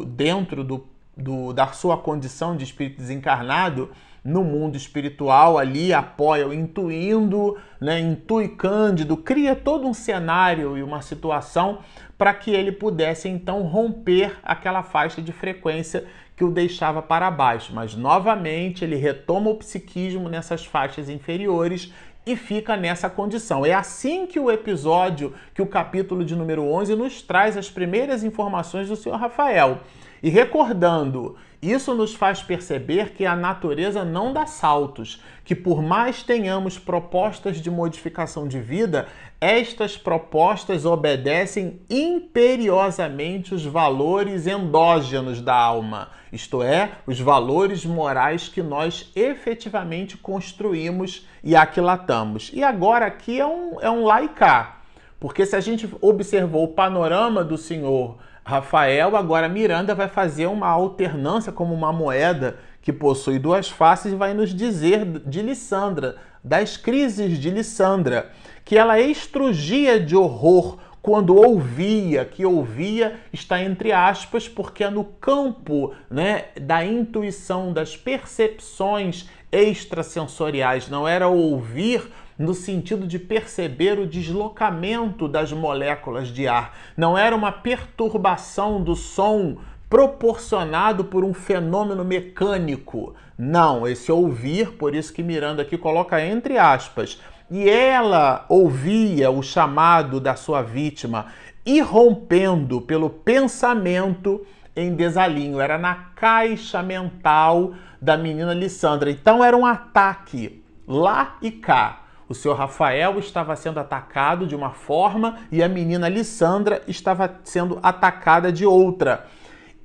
dentro 0.07 0.63
do, 0.63 0.87
do, 1.15 1.53
da 1.53 1.67
sua 1.67 1.97
condição 1.97 2.57
de 2.57 2.63
espírito 2.63 2.97
desencarnado 2.97 3.91
no 4.23 4.43
mundo 4.43 4.77
espiritual 4.77 5.57
ali, 5.57 5.91
apoia 5.93 6.47
o 6.47 6.53
intuindo, 6.53 7.57
né, 7.79 7.99
intui 7.99 8.49
Cândido, 8.49 9.17
cria 9.17 9.55
todo 9.55 9.87
um 9.87 9.93
cenário 9.93 10.77
e 10.77 10.83
uma 10.83 11.01
situação 11.01 11.79
para 12.17 12.33
que 12.33 12.51
ele 12.51 12.71
pudesse 12.71 13.27
então 13.27 13.63
romper 13.63 14.37
aquela 14.43 14.83
faixa 14.83 15.21
de 15.21 15.31
frequência 15.31 16.05
que 16.37 16.43
o 16.43 16.51
deixava 16.51 17.01
para 17.01 17.31
baixo. 17.31 17.73
Mas 17.73 17.95
novamente 17.95 18.83
ele 18.83 18.95
retoma 18.95 19.49
o 19.49 19.55
psiquismo 19.55 20.29
nessas 20.29 20.63
faixas 20.63 21.09
inferiores 21.09 21.91
e 22.25 22.35
fica 22.35 22.77
nessa 22.77 23.09
condição. 23.09 23.65
É 23.65 23.73
assim 23.73 24.27
que 24.27 24.39
o 24.39 24.51
episódio, 24.51 25.33
que 25.53 25.61
o 25.61 25.67
capítulo 25.67 26.23
de 26.23 26.35
número 26.35 26.63
11 26.63 26.95
nos 26.95 27.21
traz 27.23 27.57
as 27.57 27.69
primeiras 27.69 28.23
informações 28.23 28.87
do 28.87 28.95
senhor 28.95 29.17
Rafael. 29.17 29.79
E 30.23 30.29
recordando, 30.29 31.35
isso 31.61 31.93
nos 31.95 32.13
faz 32.13 32.41
perceber 32.43 33.11
que 33.11 33.25
a 33.25 33.35
natureza 33.35 34.03
não 34.03 34.33
dá 34.33 34.45
saltos, 34.45 35.21
que 35.43 35.55
por 35.55 35.81
mais 35.81 36.21
tenhamos 36.23 36.79
propostas 36.79 37.61
de 37.61 37.71
modificação 37.71 38.47
de 38.47 38.59
vida, 38.59 39.07
estas 39.39 39.97
propostas 39.97 40.85
obedecem 40.85 41.79
imperiosamente 41.89 43.55
os 43.55 43.65
valores 43.65 44.45
endógenos 44.45 45.41
da 45.41 45.55
alma, 45.55 46.09
isto 46.31 46.61
é, 46.61 46.91
os 47.07 47.19
valores 47.19 47.83
morais 47.85 48.47
que 48.47 48.61
nós 48.61 49.11
efetivamente 49.15 50.17
construímos 50.17 51.27
e 51.43 51.55
aquilatamos. 51.55 52.51
E 52.53 52.63
agora 52.63 53.07
aqui 53.07 53.39
é 53.39 53.45
um, 53.45 53.79
é 53.81 53.89
um 53.89 54.03
laicá, 54.03 54.81
porque 55.19 55.45
se 55.45 55.55
a 55.55 55.59
gente 55.59 55.89
observou 56.01 56.63
o 56.63 56.73
panorama 56.73 57.43
do 57.43 57.57
senhor 57.57 58.17
Rafael, 58.43 59.15
agora 59.15 59.47
Miranda 59.47 59.93
vai 59.93 60.07
fazer 60.07 60.47
uma 60.47 60.67
alternância 60.67 61.51
como 61.51 61.73
uma 61.73 61.93
moeda 61.93 62.57
que 62.81 62.91
possui 62.91 63.37
duas 63.37 63.69
faces 63.69 64.13
e 64.13 64.15
vai 64.15 64.33
nos 64.33 64.53
dizer 64.53 65.05
de 65.05 65.41
Lissandra, 65.41 66.17
das 66.43 66.75
crises 66.75 67.37
de 67.37 67.49
Lissandra, 67.51 68.31
que 68.65 68.77
ela 68.77 68.99
estrugia 68.99 69.99
de 69.99 70.15
horror 70.15 70.79
quando 71.01 71.35
ouvia, 71.35 72.25
que 72.25 72.45
ouvia 72.45 73.19
está 73.33 73.61
entre 73.61 73.91
aspas, 73.91 74.47
porque 74.47 74.83
é 74.83 74.89
no 74.89 75.03
campo 75.03 75.93
né, 76.09 76.45
da 76.59 76.85
intuição, 76.85 77.73
das 77.73 77.97
percepções 77.97 79.27
extrasensoriais, 79.51 80.89
não 80.89 81.07
era 81.07 81.27
ouvir 81.27 82.11
no 82.41 82.53
sentido 82.53 83.07
de 83.07 83.19
perceber 83.19 83.99
o 83.99 84.07
deslocamento 84.07 85.27
das 85.27 85.53
moléculas 85.53 86.29
de 86.29 86.47
ar. 86.47 86.75
Não 86.97 87.17
era 87.17 87.35
uma 87.35 87.51
perturbação 87.51 88.81
do 88.81 88.95
som 88.95 89.57
proporcionado 89.89 91.05
por 91.05 91.23
um 91.23 91.33
fenômeno 91.33 92.03
mecânico. 92.03 93.13
Não, 93.37 93.87
esse 93.87 94.11
ouvir, 94.11 94.71
por 94.71 94.95
isso 94.95 95.13
que 95.13 95.21
Miranda 95.21 95.61
aqui 95.61 95.77
coloca 95.77 96.23
entre 96.23 96.57
aspas. 96.57 97.21
E 97.49 97.69
ela 97.69 98.45
ouvia 98.49 99.29
o 99.29 99.43
chamado 99.43 100.19
da 100.19 100.35
sua 100.35 100.61
vítima, 100.61 101.27
irrompendo 101.65 102.81
pelo 102.81 103.09
pensamento 103.09 104.45
em 104.75 104.95
desalinho. 104.95 105.59
Era 105.59 105.77
na 105.77 105.93
caixa 106.15 106.81
mental 106.81 107.73
da 108.01 108.17
menina 108.17 108.53
Lissandra. 108.53 109.11
Então 109.11 109.43
era 109.43 109.55
um 109.55 109.65
ataque 109.65 110.63
lá 110.87 111.37
e 111.41 111.51
cá. 111.51 112.00
O 112.31 112.33
senhor 112.33 112.55
Rafael 112.55 113.19
estava 113.19 113.53
sendo 113.57 113.77
atacado 113.77 114.47
de 114.47 114.55
uma 114.55 114.71
forma 114.71 115.39
e 115.51 115.61
a 115.61 115.67
menina 115.67 116.07
Lissandra 116.07 116.81
estava 116.87 117.41
sendo 117.43 117.77
atacada 117.83 118.53
de 118.53 118.65
outra. 118.65 119.27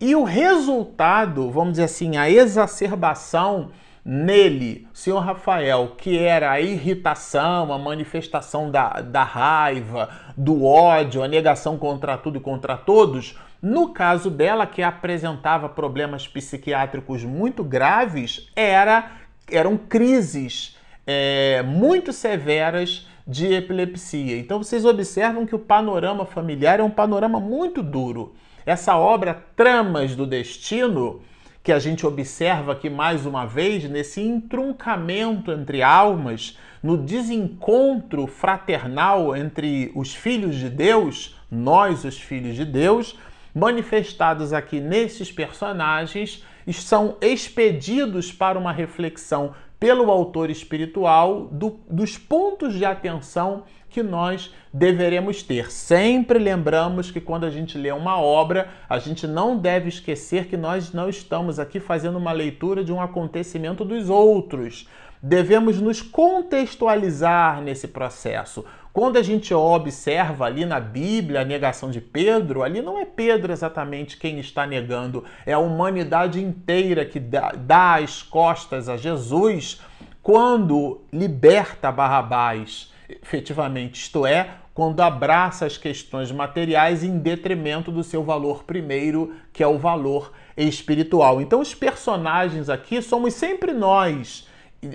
E 0.00 0.14
o 0.14 0.22
resultado, 0.22 1.50
vamos 1.50 1.72
dizer 1.72 1.82
assim, 1.82 2.16
a 2.16 2.30
exacerbação 2.30 3.72
nele, 4.04 4.86
o 4.94 4.96
senhor 4.96 5.18
Rafael, 5.18 5.96
que 5.98 6.16
era 6.16 6.52
a 6.52 6.60
irritação, 6.60 7.72
a 7.72 7.78
manifestação 7.80 8.70
da, 8.70 9.00
da 9.00 9.24
raiva, 9.24 10.08
do 10.36 10.64
ódio, 10.64 11.24
a 11.24 11.26
negação 11.26 11.76
contra 11.76 12.16
tudo 12.16 12.38
e 12.38 12.40
contra 12.40 12.76
todos, 12.76 13.36
no 13.60 13.92
caso 13.92 14.30
dela, 14.30 14.68
que 14.68 14.84
apresentava 14.84 15.68
problemas 15.68 16.28
psiquiátricos 16.28 17.24
muito 17.24 17.64
graves, 17.64 18.48
era, 18.54 19.10
eram 19.50 19.76
crises 19.76 20.76
é, 21.06 21.62
muito 21.62 22.12
severas 22.12 23.06
de 23.26 23.52
epilepsia. 23.52 24.38
Então 24.38 24.62
vocês 24.62 24.84
observam 24.84 25.46
que 25.46 25.54
o 25.54 25.58
panorama 25.58 26.24
familiar 26.24 26.80
é 26.80 26.82
um 26.82 26.90
panorama 26.90 27.40
muito 27.40 27.82
duro. 27.82 28.34
Essa 28.64 28.96
obra 28.96 29.34
Tramas 29.54 30.16
do 30.16 30.26
Destino, 30.26 31.22
que 31.62 31.72
a 31.72 31.78
gente 31.78 32.06
observa 32.06 32.72
aqui 32.72 32.90
mais 32.90 33.26
uma 33.26 33.44
vez, 33.44 33.88
nesse 33.88 34.20
entroncamento 34.20 35.50
entre 35.50 35.82
almas, 35.82 36.58
no 36.82 36.96
desencontro 36.96 38.26
fraternal 38.26 39.36
entre 39.36 39.90
os 39.94 40.14
filhos 40.14 40.56
de 40.56 40.70
Deus, 40.70 41.36
nós, 41.50 42.04
os 42.04 42.18
filhos 42.18 42.54
de 42.54 42.64
Deus, 42.64 43.18
manifestados 43.54 44.52
aqui 44.52 44.78
nesses 44.80 45.32
personagens, 45.32 46.44
são 46.72 47.16
expedidos 47.20 48.32
para 48.32 48.58
uma 48.58 48.72
reflexão 48.72 49.54
pelo 49.78 50.10
autor 50.10 50.50
espiritual 50.50 51.48
do, 51.52 51.78
dos 51.88 52.16
pontos 52.16 52.74
de 52.74 52.84
atenção 52.84 53.64
que 53.88 54.02
nós 54.02 54.52
deveremos 54.72 55.42
ter. 55.42 55.70
Sempre 55.70 56.38
lembramos 56.38 57.10
que 57.10 57.20
quando 57.20 57.44
a 57.44 57.50
gente 57.50 57.78
lê 57.78 57.90
uma 57.90 58.20
obra, 58.20 58.68
a 58.88 58.98
gente 58.98 59.26
não 59.26 59.56
deve 59.56 59.88
esquecer 59.88 60.48
que 60.48 60.56
nós 60.56 60.92
não 60.92 61.08
estamos 61.08 61.58
aqui 61.58 61.80
fazendo 61.80 62.18
uma 62.18 62.32
leitura 62.32 62.84
de 62.84 62.92
um 62.92 63.00
acontecimento 63.00 63.84
dos 63.84 64.10
outros. 64.10 64.88
Devemos 65.22 65.80
nos 65.80 66.02
contextualizar 66.02 67.62
nesse 67.62 67.88
processo. 67.88 68.64
Quando 68.96 69.18
a 69.18 69.22
gente 69.22 69.52
observa 69.52 70.46
ali 70.46 70.64
na 70.64 70.80
Bíblia 70.80 71.42
a 71.42 71.44
negação 71.44 71.90
de 71.90 72.00
Pedro, 72.00 72.62
ali 72.62 72.80
não 72.80 72.98
é 72.98 73.04
Pedro 73.04 73.52
exatamente 73.52 74.16
quem 74.16 74.38
está 74.38 74.66
negando, 74.66 75.22
é 75.44 75.52
a 75.52 75.58
humanidade 75.58 76.42
inteira 76.42 77.04
que 77.04 77.20
dá, 77.20 77.96
as 77.96 78.22
costas 78.22 78.88
a 78.88 78.96
Jesus 78.96 79.82
quando 80.22 81.02
liberta 81.12 81.92
Barrabás, 81.92 82.90
efetivamente, 83.06 84.00
isto 84.00 84.24
é, 84.24 84.48
quando 84.72 85.02
abraça 85.02 85.66
as 85.66 85.76
questões 85.76 86.32
materiais 86.32 87.04
em 87.04 87.18
detrimento 87.18 87.92
do 87.92 88.02
seu 88.02 88.24
valor 88.24 88.64
primeiro, 88.64 89.34
que 89.52 89.62
é 89.62 89.66
o 89.66 89.76
valor 89.76 90.32
espiritual. 90.56 91.42
Então, 91.42 91.60
os 91.60 91.74
personagens 91.74 92.70
aqui 92.70 93.02
somos 93.02 93.34
sempre 93.34 93.74
nós. 93.74 94.48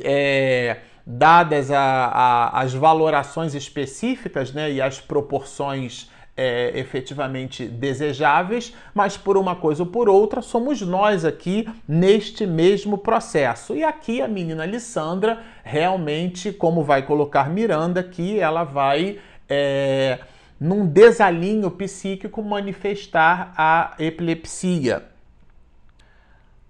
É, 0.04 0.80
dadas 1.12 1.70
a, 1.72 1.80
a, 1.80 2.62
as 2.62 2.74
valorações 2.74 3.54
específicas 3.54 4.54
né, 4.54 4.72
e 4.72 4.82
as 4.82 5.00
proporções 5.00 6.10
é, 6.38 6.72
efetivamente 6.80 7.66
desejáveis, 7.66 8.74
mas 8.94 9.18
por 9.18 9.36
uma 9.36 9.56
coisa 9.56 9.84
ou 9.84 9.90
por 9.90 10.08
outra, 10.08 10.42
somos 10.42 10.82
nós 10.82 11.26
aqui 11.26 11.68
neste 11.88 12.48
mesmo 12.48 12.98
processo. 12.98 13.76
E 13.76 13.84
aqui 13.84 14.22
a 14.22 14.28
menina 14.28 14.64
Alessandra, 14.64 15.44
realmente, 15.64 16.52
como 16.52 16.84
vai 16.84 17.04
colocar 17.04 17.50
Miranda, 17.50 18.02
que 18.02 18.40
ela 18.40 18.64
vai. 18.64 19.20
É, 19.50 20.20
num 20.58 20.86
desalinho 20.86 21.72
psíquico 21.72 22.44
manifestar 22.44 23.52
a 23.58 23.96
epilepsia. 23.98 25.04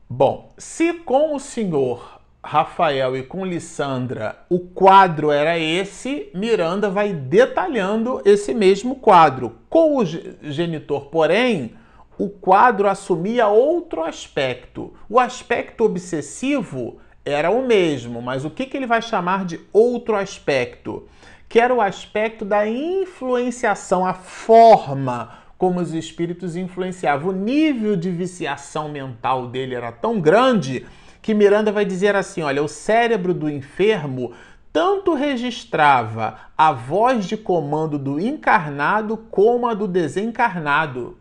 Bom, 0.09 0.53
se 0.57 0.93
com 0.93 1.35
o 1.35 1.39
senhor 1.41 2.20
Rafael 2.43 3.15
e 3.15 3.21
com 3.21 3.45
Lissandra 3.45 4.39
o 4.49 4.59
quadro 4.59 5.29
era 5.31 5.59
esse, 5.59 6.29
Miranda 6.33 6.89
vai 6.89 7.13
detalhando 7.13 8.21
esse 8.25 8.53
mesmo 8.53 8.95
quadro. 8.95 9.57
Com 9.69 9.97
o 9.97 10.05
genitor, 10.05 11.05
porém, 11.05 11.75
o 12.17 12.29
quadro 12.29 12.87
assumia 12.89 13.47
outro 13.47 14.03
aspecto. 14.03 14.93
O 15.07 15.19
aspecto 15.19 15.83
obsessivo 15.83 16.97
era 17.23 17.51
o 17.51 17.65
mesmo, 17.65 18.21
mas 18.21 18.43
o 18.43 18.49
que, 18.49 18.65
que 18.65 18.75
ele 18.75 18.87
vai 18.87 19.01
chamar 19.01 19.45
de 19.45 19.59
outro 19.71 20.15
aspecto? 20.15 21.07
Que 21.47 21.59
era 21.59 21.73
o 21.73 21.81
aspecto 21.81 22.43
da 22.43 22.67
influenciação, 22.67 24.05
a 24.05 24.13
forma 24.13 25.41
como 25.57 25.79
os 25.79 25.93
espíritos 25.93 26.55
influenciavam. 26.55 27.29
O 27.29 27.35
nível 27.35 27.95
de 27.95 28.09
viciação 28.09 28.89
mental 28.89 29.47
dele 29.47 29.75
era 29.75 29.91
tão 29.91 30.19
grande 30.19 30.87
que 31.21 31.33
Miranda 31.33 31.71
vai 31.71 31.85
dizer 31.85 32.15
assim: 32.15 32.41
olha, 32.41 32.63
o 32.63 32.67
cérebro 32.67 33.33
do 33.33 33.49
enfermo 33.49 34.33
tanto 34.73 35.13
registrava 35.13 36.37
a 36.57 36.71
voz 36.71 37.25
de 37.25 37.35
comando 37.35 37.99
do 37.99 38.19
encarnado 38.19 39.17
como 39.17 39.67
a 39.67 39.73
do 39.73 39.87
desencarnado, 39.87 41.17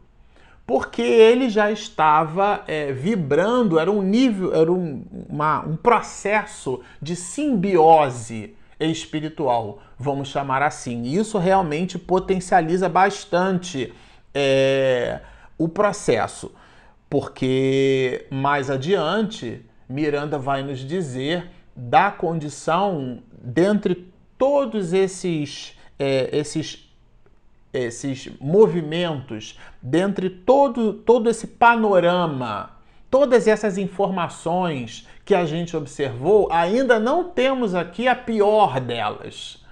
porque 0.64 1.02
ele 1.02 1.48
já 1.48 1.70
estava 1.70 2.62
é, 2.68 2.92
vibrando, 2.92 3.78
era 3.78 3.90
um 3.90 4.02
nível, 4.02 4.54
era 4.54 4.70
um, 4.70 5.02
uma, 5.28 5.66
um 5.66 5.76
processo 5.76 6.80
de 7.02 7.16
simbiose 7.16 8.54
espiritual, 8.78 9.80
vamos 9.98 10.28
chamar 10.28 10.62
assim. 10.62 11.02
Isso 11.02 11.36
realmente 11.36 11.98
potencializa 11.98 12.88
bastante 12.88 13.92
é, 14.32 15.20
o 15.58 15.68
processo, 15.68 16.52
porque 17.10 18.26
mais 18.30 18.70
adiante 18.70 19.68
Miranda 19.90 20.38
vai 20.38 20.62
nos 20.62 20.79
dizer 20.79 21.50
da 21.74 22.12
condição 22.12 23.22
dentre 23.33 24.09
todos 24.38 24.92
esses, 24.92 25.76
é, 25.98 26.31
esses, 26.33 26.88
esses 27.72 28.31
movimentos, 28.40 29.59
dentre 29.83 30.31
todo, 30.31 30.92
todo 30.92 31.29
esse 31.29 31.48
panorama, 31.48 32.70
todas 33.11 33.48
essas 33.48 33.76
informações 33.79 35.09
que 35.24 35.35
a 35.35 35.44
gente 35.44 35.76
observou, 35.76 36.48
ainda 36.53 37.00
não 37.00 37.24
temos 37.24 37.74
aqui 37.74 38.07
a 38.07 38.14
pior 38.14 38.79
delas. 38.79 39.64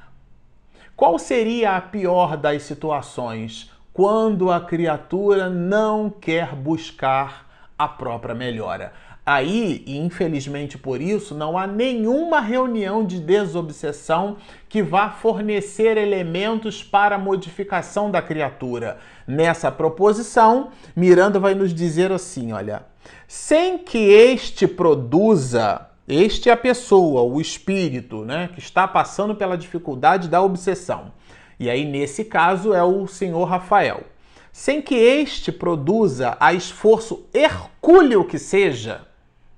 Qual 0.96 1.16
seria 1.16 1.76
a 1.76 1.81
pior 1.81 2.37
das 2.37 2.64
situações? 2.64 3.70
Quando 3.92 4.50
a 4.50 4.61
criatura 4.61 5.48
não 5.48 6.11
quer 6.11 6.57
buscar 6.57 7.48
a 7.78 7.87
própria 7.87 8.35
melhora. 8.35 8.92
Aí, 9.30 9.84
e 9.86 9.98
infelizmente 9.98 10.78
por 10.78 11.02
isso, 11.02 11.34
não 11.34 11.58
há 11.58 11.66
nenhuma 11.66 12.40
reunião 12.40 13.04
de 13.04 13.20
desobsessão 13.20 14.38
que 14.70 14.82
vá 14.82 15.10
fornecer 15.10 15.98
elementos 15.98 16.82
para 16.82 17.16
a 17.16 17.18
modificação 17.18 18.10
da 18.10 18.22
criatura. 18.22 18.96
Nessa 19.26 19.70
proposição, 19.70 20.70
Miranda 20.96 21.38
vai 21.38 21.54
nos 21.54 21.74
dizer 21.74 22.10
assim: 22.10 22.52
olha, 22.52 22.86
sem 23.26 23.76
que 23.76 23.98
este 23.98 24.66
produza, 24.66 25.86
este 26.08 26.48
é 26.48 26.52
a 26.52 26.56
pessoa, 26.56 27.20
o 27.20 27.38
espírito, 27.38 28.24
né, 28.24 28.48
que 28.54 28.60
está 28.60 28.88
passando 28.88 29.34
pela 29.34 29.58
dificuldade 29.58 30.26
da 30.26 30.40
obsessão. 30.40 31.12
E 31.60 31.68
aí, 31.68 31.84
nesse 31.84 32.24
caso, 32.24 32.72
é 32.72 32.82
o 32.82 33.06
senhor 33.06 33.44
Rafael. 33.44 34.04
Sem 34.50 34.80
que 34.80 34.94
este 34.94 35.52
produza 35.52 36.34
a 36.40 36.54
esforço 36.54 37.26
hercúleo 37.34 38.24
que 38.24 38.38
seja, 38.38 39.06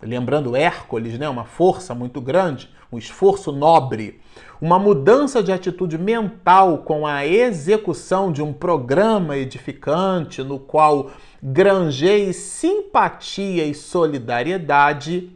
lembrando 0.02 0.56
Hércules, 0.56 1.18
né, 1.18 1.28
uma 1.28 1.44
força 1.44 1.94
muito 1.94 2.20
grande, 2.20 2.70
um 2.92 2.98
esforço 2.98 3.52
nobre, 3.52 4.20
uma 4.60 4.78
mudança 4.78 5.42
de 5.42 5.52
atitude 5.52 5.96
mental 5.96 6.78
com 6.78 7.06
a 7.06 7.26
execução 7.26 8.32
de 8.32 8.42
um 8.42 8.52
programa 8.52 9.36
edificante 9.36 10.42
no 10.42 10.58
qual 10.58 11.10
granjeie 11.42 12.32
simpatia 12.32 13.64
e 13.64 13.74
solidariedade, 13.74 15.30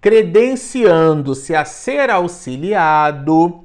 credenciando-se 0.00 1.54
a 1.54 1.64
ser 1.64 2.10
auxiliado, 2.10 3.64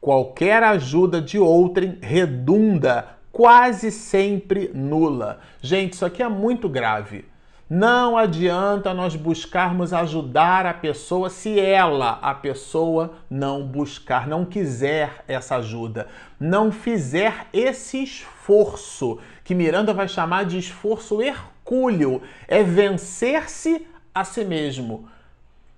qualquer 0.00 0.62
ajuda 0.62 1.20
de 1.20 1.38
outrem 1.38 1.98
redunda 2.00 3.08
quase 3.32 3.90
sempre 3.90 4.70
nula. 4.74 5.40
Gente, 5.60 5.94
isso 5.94 6.04
aqui 6.04 6.22
é 6.22 6.28
muito 6.28 6.68
grave. 6.68 7.24
Não 7.74 8.18
adianta 8.18 8.92
nós 8.92 9.16
buscarmos 9.16 9.94
ajudar 9.94 10.66
a 10.66 10.74
pessoa 10.74 11.30
se 11.30 11.58
ela, 11.58 12.18
a 12.20 12.34
pessoa, 12.34 13.14
não 13.30 13.66
buscar, 13.66 14.28
não 14.28 14.44
quiser 14.44 15.24
essa 15.26 15.56
ajuda, 15.56 16.06
não 16.38 16.70
fizer 16.70 17.46
esse 17.50 18.02
esforço, 18.02 19.18
que 19.42 19.54
Miranda 19.54 19.94
vai 19.94 20.06
chamar 20.06 20.44
de 20.44 20.58
esforço 20.58 21.22
hercúleo, 21.22 22.20
é 22.46 22.62
vencer-se 22.62 23.86
a 24.14 24.22
si 24.22 24.44
mesmo 24.44 25.08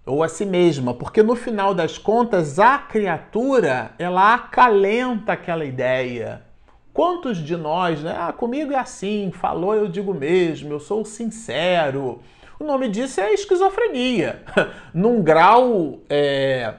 ou 0.04 0.24
a 0.24 0.28
si 0.28 0.44
mesma, 0.44 0.94
porque 0.94 1.22
no 1.22 1.36
final 1.36 1.72
das 1.72 1.96
contas 1.96 2.58
a 2.58 2.76
criatura 2.76 3.92
ela 4.00 4.34
acalenta 4.34 5.34
aquela 5.34 5.64
ideia, 5.64 6.42
Quantos 6.94 7.38
de 7.38 7.56
nós, 7.56 8.00
né? 8.04 8.14
Ah, 8.16 8.32
comigo 8.32 8.72
é 8.72 8.78
assim, 8.78 9.32
falou, 9.32 9.74
eu 9.74 9.88
digo 9.88 10.14
mesmo, 10.14 10.72
eu 10.72 10.78
sou 10.78 11.04
sincero. 11.04 12.20
O 12.58 12.62
nome 12.62 12.88
disso 12.88 13.20
é 13.20 13.34
esquizofrenia. 13.34 14.44
Num 14.94 15.20
grau 15.20 15.98
é, 16.08 16.74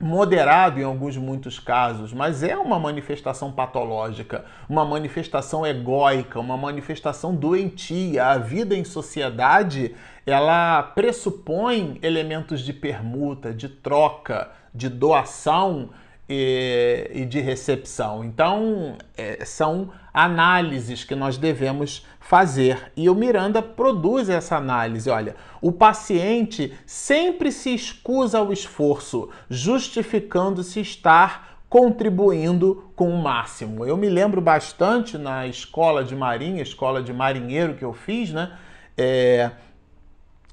moderado 0.00 0.80
em 0.80 0.84
alguns 0.84 1.18
muitos 1.18 1.58
casos, 1.58 2.14
mas 2.14 2.42
é 2.42 2.56
uma 2.56 2.78
manifestação 2.78 3.52
patológica, 3.52 4.46
uma 4.66 4.86
manifestação 4.86 5.66
egóica, 5.66 6.40
uma 6.40 6.56
manifestação 6.56 7.34
doentia. 7.34 8.28
A 8.28 8.38
vida 8.38 8.74
em 8.74 8.84
sociedade, 8.84 9.94
ela 10.24 10.82
pressupõe 10.82 11.98
elementos 12.02 12.62
de 12.62 12.72
permuta, 12.72 13.52
de 13.52 13.68
troca, 13.68 14.50
de 14.74 14.88
doação 14.88 15.90
e, 16.28 17.10
e 17.12 17.24
de 17.24 17.40
recepção. 17.40 18.24
Então, 18.24 18.96
é, 19.16 19.44
são 19.44 19.90
análises 20.12 21.04
que 21.04 21.14
nós 21.14 21.36
devemos 21.36 22.06
fazer. 22.20 22.92
E 22.96 23.08
o 23.08 23.14
Miranda 23.14 23.62
produz 23.62 24.28
essa 24.28 24.56
análise. 24.56 25.08
Olha, 25.08 25.36
o 25.60 25.70
paciente 25.70 26.76
sempre 26.84 27.52
se 27.52 27.74
escusa 27.74 28.38
ao 28.38 28.52
esforço, 28.52 29.30
justificando-se 29.48 30.80
estar 30.80 31.60
contribuindo 31.68 32.90
com 32.94 33.10
o 33.10 33.22
máximo. 33.22 33.84
Eu 33.84 33.96
me 33.96 34.08
lembro 34.08 34.40
bastante 34.40 35.18
na 35.18 35.46
escola 35.46 36.02
de 36.04 36.14
marinha, 36.14 36.62
escola 36.62 37.02
de 37.02 37.12
marinheiro 37.12 37.74
que 37.74 37.84
eu 37.84 37.92
fiz, 37.92 38.32
né? 38.32 38.56
É, 38.96 39.50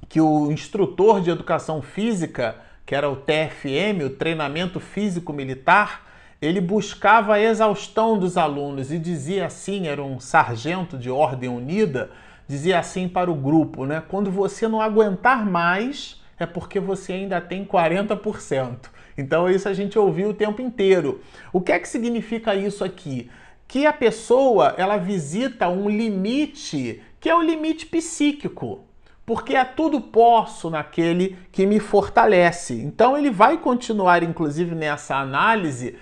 que 0.10 0.20
o 0.20 0.52
instrutor 0.52 1.22
de 1.22 1.30
educação 1.30 1.82
física 1.82 2.56
que 2.86 2.96
era 2.96 3.10
o 3.10 3.16
TFM, 3.16 4.06
o 4.06 4.10
Treinamento 4.10 4.80
Físico 4.80 5.32
Militar, 5.32 6.06
ele 6.42 6.60
buscava 6.60 7.36
a 7.36 7.42
exaustão 7.42 8.18
dos 8.18 8.38
alunos 8.38 8.92
e 8.92 9.00
dizia 9.00 9.46
assim, 9.46 9.88
era 9.88 10.04
um 10.04 10.20
sargento 10.20 10.98
de 10.98 11.10
ordem 11.10 11.50
unida, 11.50 12.12
dizia 12.48 12.80
assim 12.80 13.08
para 13.08 13.32
o 13.32 13.36
grupo, 13.36 13.86
né? 13.86 14.04
Quando 14.10 14.30
você 14.30 14.68
não 14.68 14.82
aguentar 14.82 15.46
mais, 15.46 16.22
é 16.38 16.46
porque 16.46 16.80
você 16.80 17.14
ainda 17.14 17.40
tem 17.40 17.64
40%. 17.64 18.90
Então 19.18 19.50
isso 19.50 19.70
a 19.70 19.74
gente 19.74 19.98
ouviu 19.98 20.30
o 20.30 20.34
tempo 20.34 20.62
inteiro. 20.62 21.22
O 21.54 21.62
que 21.62 21.72
é 21.72 21.80
que 21.80 21.88
significa 21.88 22.54
isso 22.54 22.84
aqui? 22.84 23.30
Que 23.66 23.86
a 23.86 23.94
pessoa, 23.94 24.76
ela 24.78 24.98
visita 24.98 25.70
um 25.70 25.90
limite, 25.90 27.02
que 27.20 27.30
é 27.30 27.36
o 27.36 27.42
limite 27.42 27.86
psíquico 27.86 28.84
porque 29.26 29.56
é 29.56 29.64
tudo 29.64 30.02
posso 30.02 30.70
naquele 30.70 31.38
que 31.52 31.66
me 31.66 31.80
fortalece. 31.80 32.74
Então 32.74 33.18
ele 33.18 33.30
vai 33.30 33.58
continuar, 33.58 34.22
inclusive, 34.24 34.76
nessa 34.76 35.16
análise, 35.16 35.96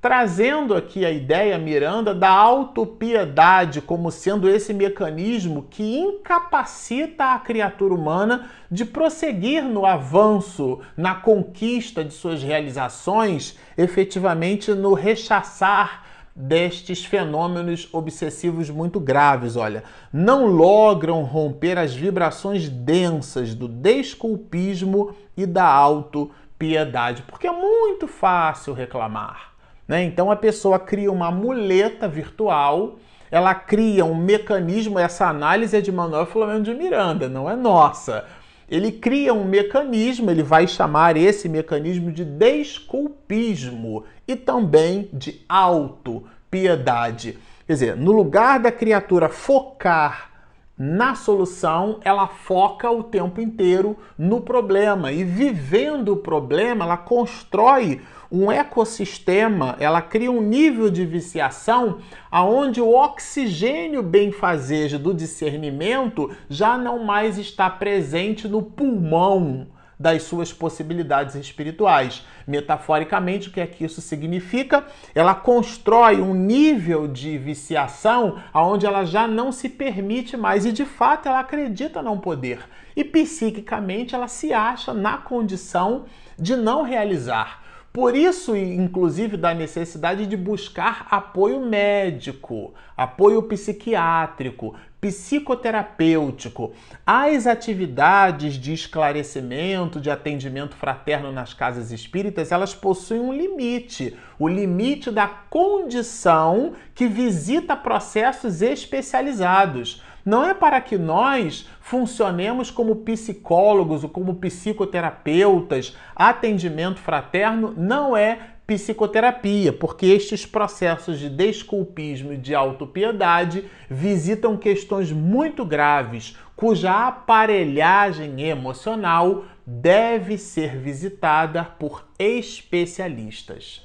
trazendo 0.00 0.76
aqui 0.76 1.04
a 1.04 1.10
ideia, 1.10 1.58
Miranda, 1.58 2.14
da 2.14 2.30
autopiedade 2.30 3.80
como 3.80 4.12
sendo 4.12 4.48
esse 4.48 4.72
mecanismo 4.72 5.66
que 5.68 5.98
incapacita 5.98 7.32
a 7.34 7.38
criatura 7.40 7.92
humana 7.92 8.48
de 8.70 8.84
prosseguir 8.84 9.64
no 9.64 9.84
avanço, 9.84 10.80
na 10.96 11.16
conquista 11.16 12.04
de 12.04 12.14
suas 12.14 12.42
realizações, 12.42 13.58
efetivamente 13.76 14.70
no 14.70 14.94
rechaçar 14.94 16.07
destes 16.38 17.04
fenômenos 17.04 17.88
obsessivos 17.92 18.70
muito 18.70 19.00
graves, 19.00 19.56
olha, 19.56 19.82
não 20.12 20.46
logram 20.46 21.22
romper 21.24 21.76
as 21.76 21.92
vibrações 21.92 22.68
densas 22.68 23.56
do 23.56 23.66
desculpismo 23.66 25.16
e 25.36 25.44
da 25.44 25.66
autopiedade, 25.66 27.22
porque 27.22 27.48
é 27.48 27.52
muito 27.52 28.06
fácil 28.06 28.72
reclamar, 28.72 29.52
né? 29.86 30.04
Então 30.04 30.30
a 30.30 30.36
pessoa 30.36 30.78
cria 30.78 31.10
uma 31.10 31.32
muleta 31.32 32.06
virtual, 32.06 32.98
ela 33.32 33.52
cria 33.52 34.04
um 34.04 34.14
mecanismo, 34.14 34.96
essa 34.96 35.26
análise 35.26 35.76
é 35.76 35.80
de 35.80 35.90
Manuel 35.90 36.26
Flamengo 36.26 36.62
de 36.62 36.72
Miranda, 36.72 37.28
não 37.28 37.50
é 37.50 37.56
nossa. 37.56 38.24
Ele 38.70 38.92
cria 38.92 39.32
um 39.32 39.44
mecanismo, 39.44 40.30
ele 40.30 40.42
vai 40.42 40.66
chamar 40.66 41.16
esse 41.16 41.48
mecanismo 41.48 42.12
de 42.12 42.24
desculpismo 42.24 44.04
e 44.26 44.36
também 44.36 45.08
de 45.12 45.40
auto-piedade. 45.48 47.38
Quer 47.66 47.72
dizer, 47.72 47.96
no 47.96 48.12
lugar 48.12 48.60
da 48.60 48.70
criatura 48.70 49.28
focar 49.28 50.28
na 50.76 51.14
solução, 51.14 51.98
ela 52.04 52.28
foca 52.28 52.88
o 52.88 53.02
tempo 53.02 53.40
inteiro 53.40 53.96
no 54.16 54.40
problema 54.40 55.10
e 55.10 55.24
vivendo 55.24 56.12
o 56.12 56.16
problema, 56.16 56.84
ela 56.84 56.96
constrói 56.96 58.00
um 58.30 58.52
ecossistema, 58.52 59.76
ela 59.80 60.02
cria 60.02 60.30
um 60.30 60.42
nível 60.42 60.90
de 60.90 61.04
viciação 61.06 61.98
aonde 62.30 62.80
o 62.80 62.94
oxigênio 62.94 64.02
benfazejo 64.02 64.98
do 64.98 65.14
discernimento 65.14 66.30
já 66.48 66.76
não 66.76 67.04
mais 67.04 67.38
está 67.38 67.70
presente 67.70 68.46
no 68.46 68.62
pulmão 68.62 69.66
das 69.98 70.22
suas 70.22 70.52
possibilidades 70.52 71.34
espirituais. 71.34 72.24
Metaforicamente, 72.46 73.48
o 73.48 73.50
que 73.50 73.60
é 73.60 73.66
que 73.66 73.84
isso 73.84 74.00
significa? 74.00 74.86
Ela 75.14 75.34
constrói 75.34 76.20
um 76.20 76.34
nível 76.34 77.08
de 77.08 77.36
viciação 77.36 78.40
aonde 78.52 78.86
ela 78.86 79.04
já 79.04 79.26
não 79.26 79.50
se 79.50 79.68
permite 79.68 80.36
mais 80.36 80.64
e 80.64 80.70
de 80.70 80.84
fato 80.84 81.28
ela 81.28 81.40
acredita 81.40 82.00
não 82.00 82.18
poder. 82.18 82.60
E 82.94 83.02
psiquicamente 83.02 84.14
ela 84.14 84.28
se 84.28 84.52
acha 84.52 84.94
na 84.94 85.18
condição 85.18 86.04
de 86.38 86.54
não 86.54 86.82
realizar. 86.82 87.67
Por 87.98 88.14
isso, 88.14 88.54
inclusive, 88.54 89.36
da 89.36 89.52
necessidade 89.52 90.24
de 90.24 90.36
buscar 90.36 91.08
apoio 91.10 91.58
médico, 91.58 92.72
apoio 92.96 93.42
psiquiátrico, 93.42 94.76
psicoterapêutico. 95.00 96.72
As 97.04 97.44
atividades 97.44 98.54
de 98.54 98.72
esclarecimento, 98.72 100.00
de 100.00 100.12
atendimento 100.12 100.76
fraterno 100.76 101.32
nas 101.32 101.52
casas 101.52 101.90
espíritas, 101.90 102.52
elas 102.52 102.72
possuem 102.72 103.20
um 103.20 103.32
limite, 103.32 104.16
o 104.38 104.46
limite 104.46 105.10
da 105.10 105.26
condição 105.26 106.74
que 106.94 107.08
visita 107.08 107.74
processos 107.74 108.62
especializados. 108.62 110.00
Não 110.24 110.44
é 110.44 110.54
para 110.54 110.80
que 110.80 110.96
nós 110.96 111.66
funcionemos 111.88 112.70
como 112.70 112.96
psicólogos 112.96 114.04
ou 114.04 114.10
como 114.10 114.34
psicoterapeutas. 114.34 115.96
Atendimento 116.14 117.00
fraterno 117.00 117.72
não 117.74 118.14
é 118.14 118.38
psicoterapia, 118.66 119.72
porque 119.72 120.04
estes 120.04 120.44
processos 120.44 121.18
de 121.18 121.30
desculpismo 121.30 122.34
e 122.34 122.36
de 122.36 122.54
autopiedade 122.54 123.64
visitam 123.88 124.54
questões 124.58 125.10
muito 125.10 125.64
graves, 125.64 126.36
cuja 126.54 127.06
aparelhagem 127.06 128.42
emocional 128.42 129.46
deve 129.66 130.36
ser 130.36 130.76
visitada 130.76 131.64
por 131.64 132.06
especialistas. 132.18 133.82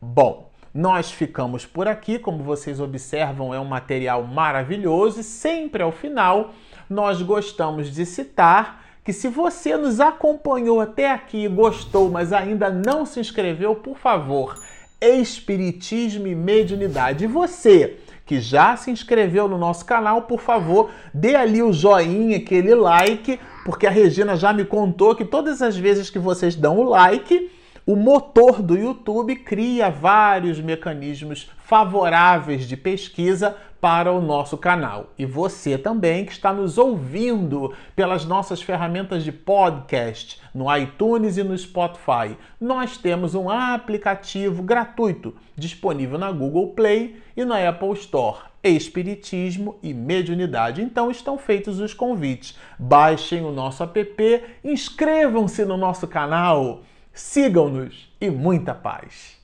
Bom, 0.00 0.48
nós 0.72 1.10
ficamos 1.10 1.66
por 1.66 1.86
aqui, 1.86 2.18
como 2.18 2.42
vocês 2.42 2.80
observam, 2.80 3.52
é 3.52 3.60
um 3.60 3.64
material 3.64 4.22
maravilhoso 4.22 5.20
e 5.20 5.24
sempre 5.24 5.82
ao 5.82 5.92
final 5.92 6.54
nós 6.88 7.20
gostamos 7.22 7.92
de 7.92 8.06
citar 8.06 8.84
que 9.04 9.12
se 9.12 9.28
você 9.28 9.76
nos 9.76 10.00
acompanhou 10.00 10.80
até 10.80 11.10
aqui 11.10 11.48
gostou, 11.48 12.10
mas 12.10 12.32
ainda 12.32 12.68
não 12.68 13.06
se 13.06 13.18
inscreveu, 13.20 13.74
por 13.74 13.96
favor, 13.96 14.54
Espiritismo 15.00 16.26
e 16.26 16.34
Mediunidade. 16.34 17.24
E 17.24 17.26
você 17.26 17.96
que 18.26 18.40
já 18.40 18.76
se 18.76 18.90
inscreveu 18.90 19.48
no 19.48 19.56
nosso 19.56 19.86
canal, 19.86 20.22
por 20.22 20.40
favor, 20.40 20.90
dê 21.14 21.34
ali 21.34 21.62
o 21.62 21.72
joinha, 21.72 22.36
aquele 22.36 22.74
like, 22.74 23.40
porque 23.64 23.86
a 23.86 23.90
Regina 23.90 24.36
já 24.36 24.52
me 24.52 24.66
contou 24.66 25.14
que 25.14 25.24
todas 25.24 25.62
as 25.62 25.78
vezes 25.78 26.10
que 26.10 26.18
vocês 26.18 26.54
dão 26.54 26.78
o 26.78 26.84
like, 26.84 27.50
o 27.88 27.96
motor 27.96 28.60
do 28.60 28.76
YouTube 28.76 29.34
cria 29.36 29.88
vários 29.88 30.60
mecanismos 30.60 31.50
favoráveis 31.56 32.68
de 32.68 32.76
pesquisa 32.76 33.56
para 33.80 34.12
o 34.12 34.20
nosso 34.20 34.58
canal. 34.58 35.14
E 35.18 35.24
você 35.24 35.78
também 35.78 36.26
que 36.26 36.32
está 36.32 36.52
nos 36.52 36.76
ouvindo 36.76 37.72
pelas 37.96 38.26
nossas 38.26 38.60
ferramentas 38.60 39.24
de 39.24 39.32
podcast 39.32 40.38
no 40.54 40.66
iTunes 40.76 41.38
e 41.38 41.42
no 41.42 41.56
Spotify. 41.56 42.36
Nós 42.60 42.98
temos 42.98 43.34
um 43.34 43.48
aplicativo 43.48 44.62
gratuito 44.62 45.34
disponível 45.56 46.18
na 46.18 46.30
Google 46.30 46.74
Play 46.74 47.16
e 47.34 47.42
na 47.42 47.66
Apple 47.66 47.94
Store. 47.94 48.40
Espiritismo 48.62 49.78
e 49.82 49.94
mediunidade. 49.94 50.82
Então 50.82 51.10
estão 51.10 51.38
feitos 51.38 51.80
os 51.80 51.94
convites. 51.94 52.54
Baixem 52.78 53.42
o 53.46 53.50
nosso 53.50 53.82
app, 53.82 54.44
inscrevam-se 54.62 55.64
no 55.64 55.78
nosso 55.78 56.06
canal 56.06 56.82
Sigam-nos 57.18 58.08
e 58.20 58.30
muita 58.30 58.72
paz! 58.72 59.36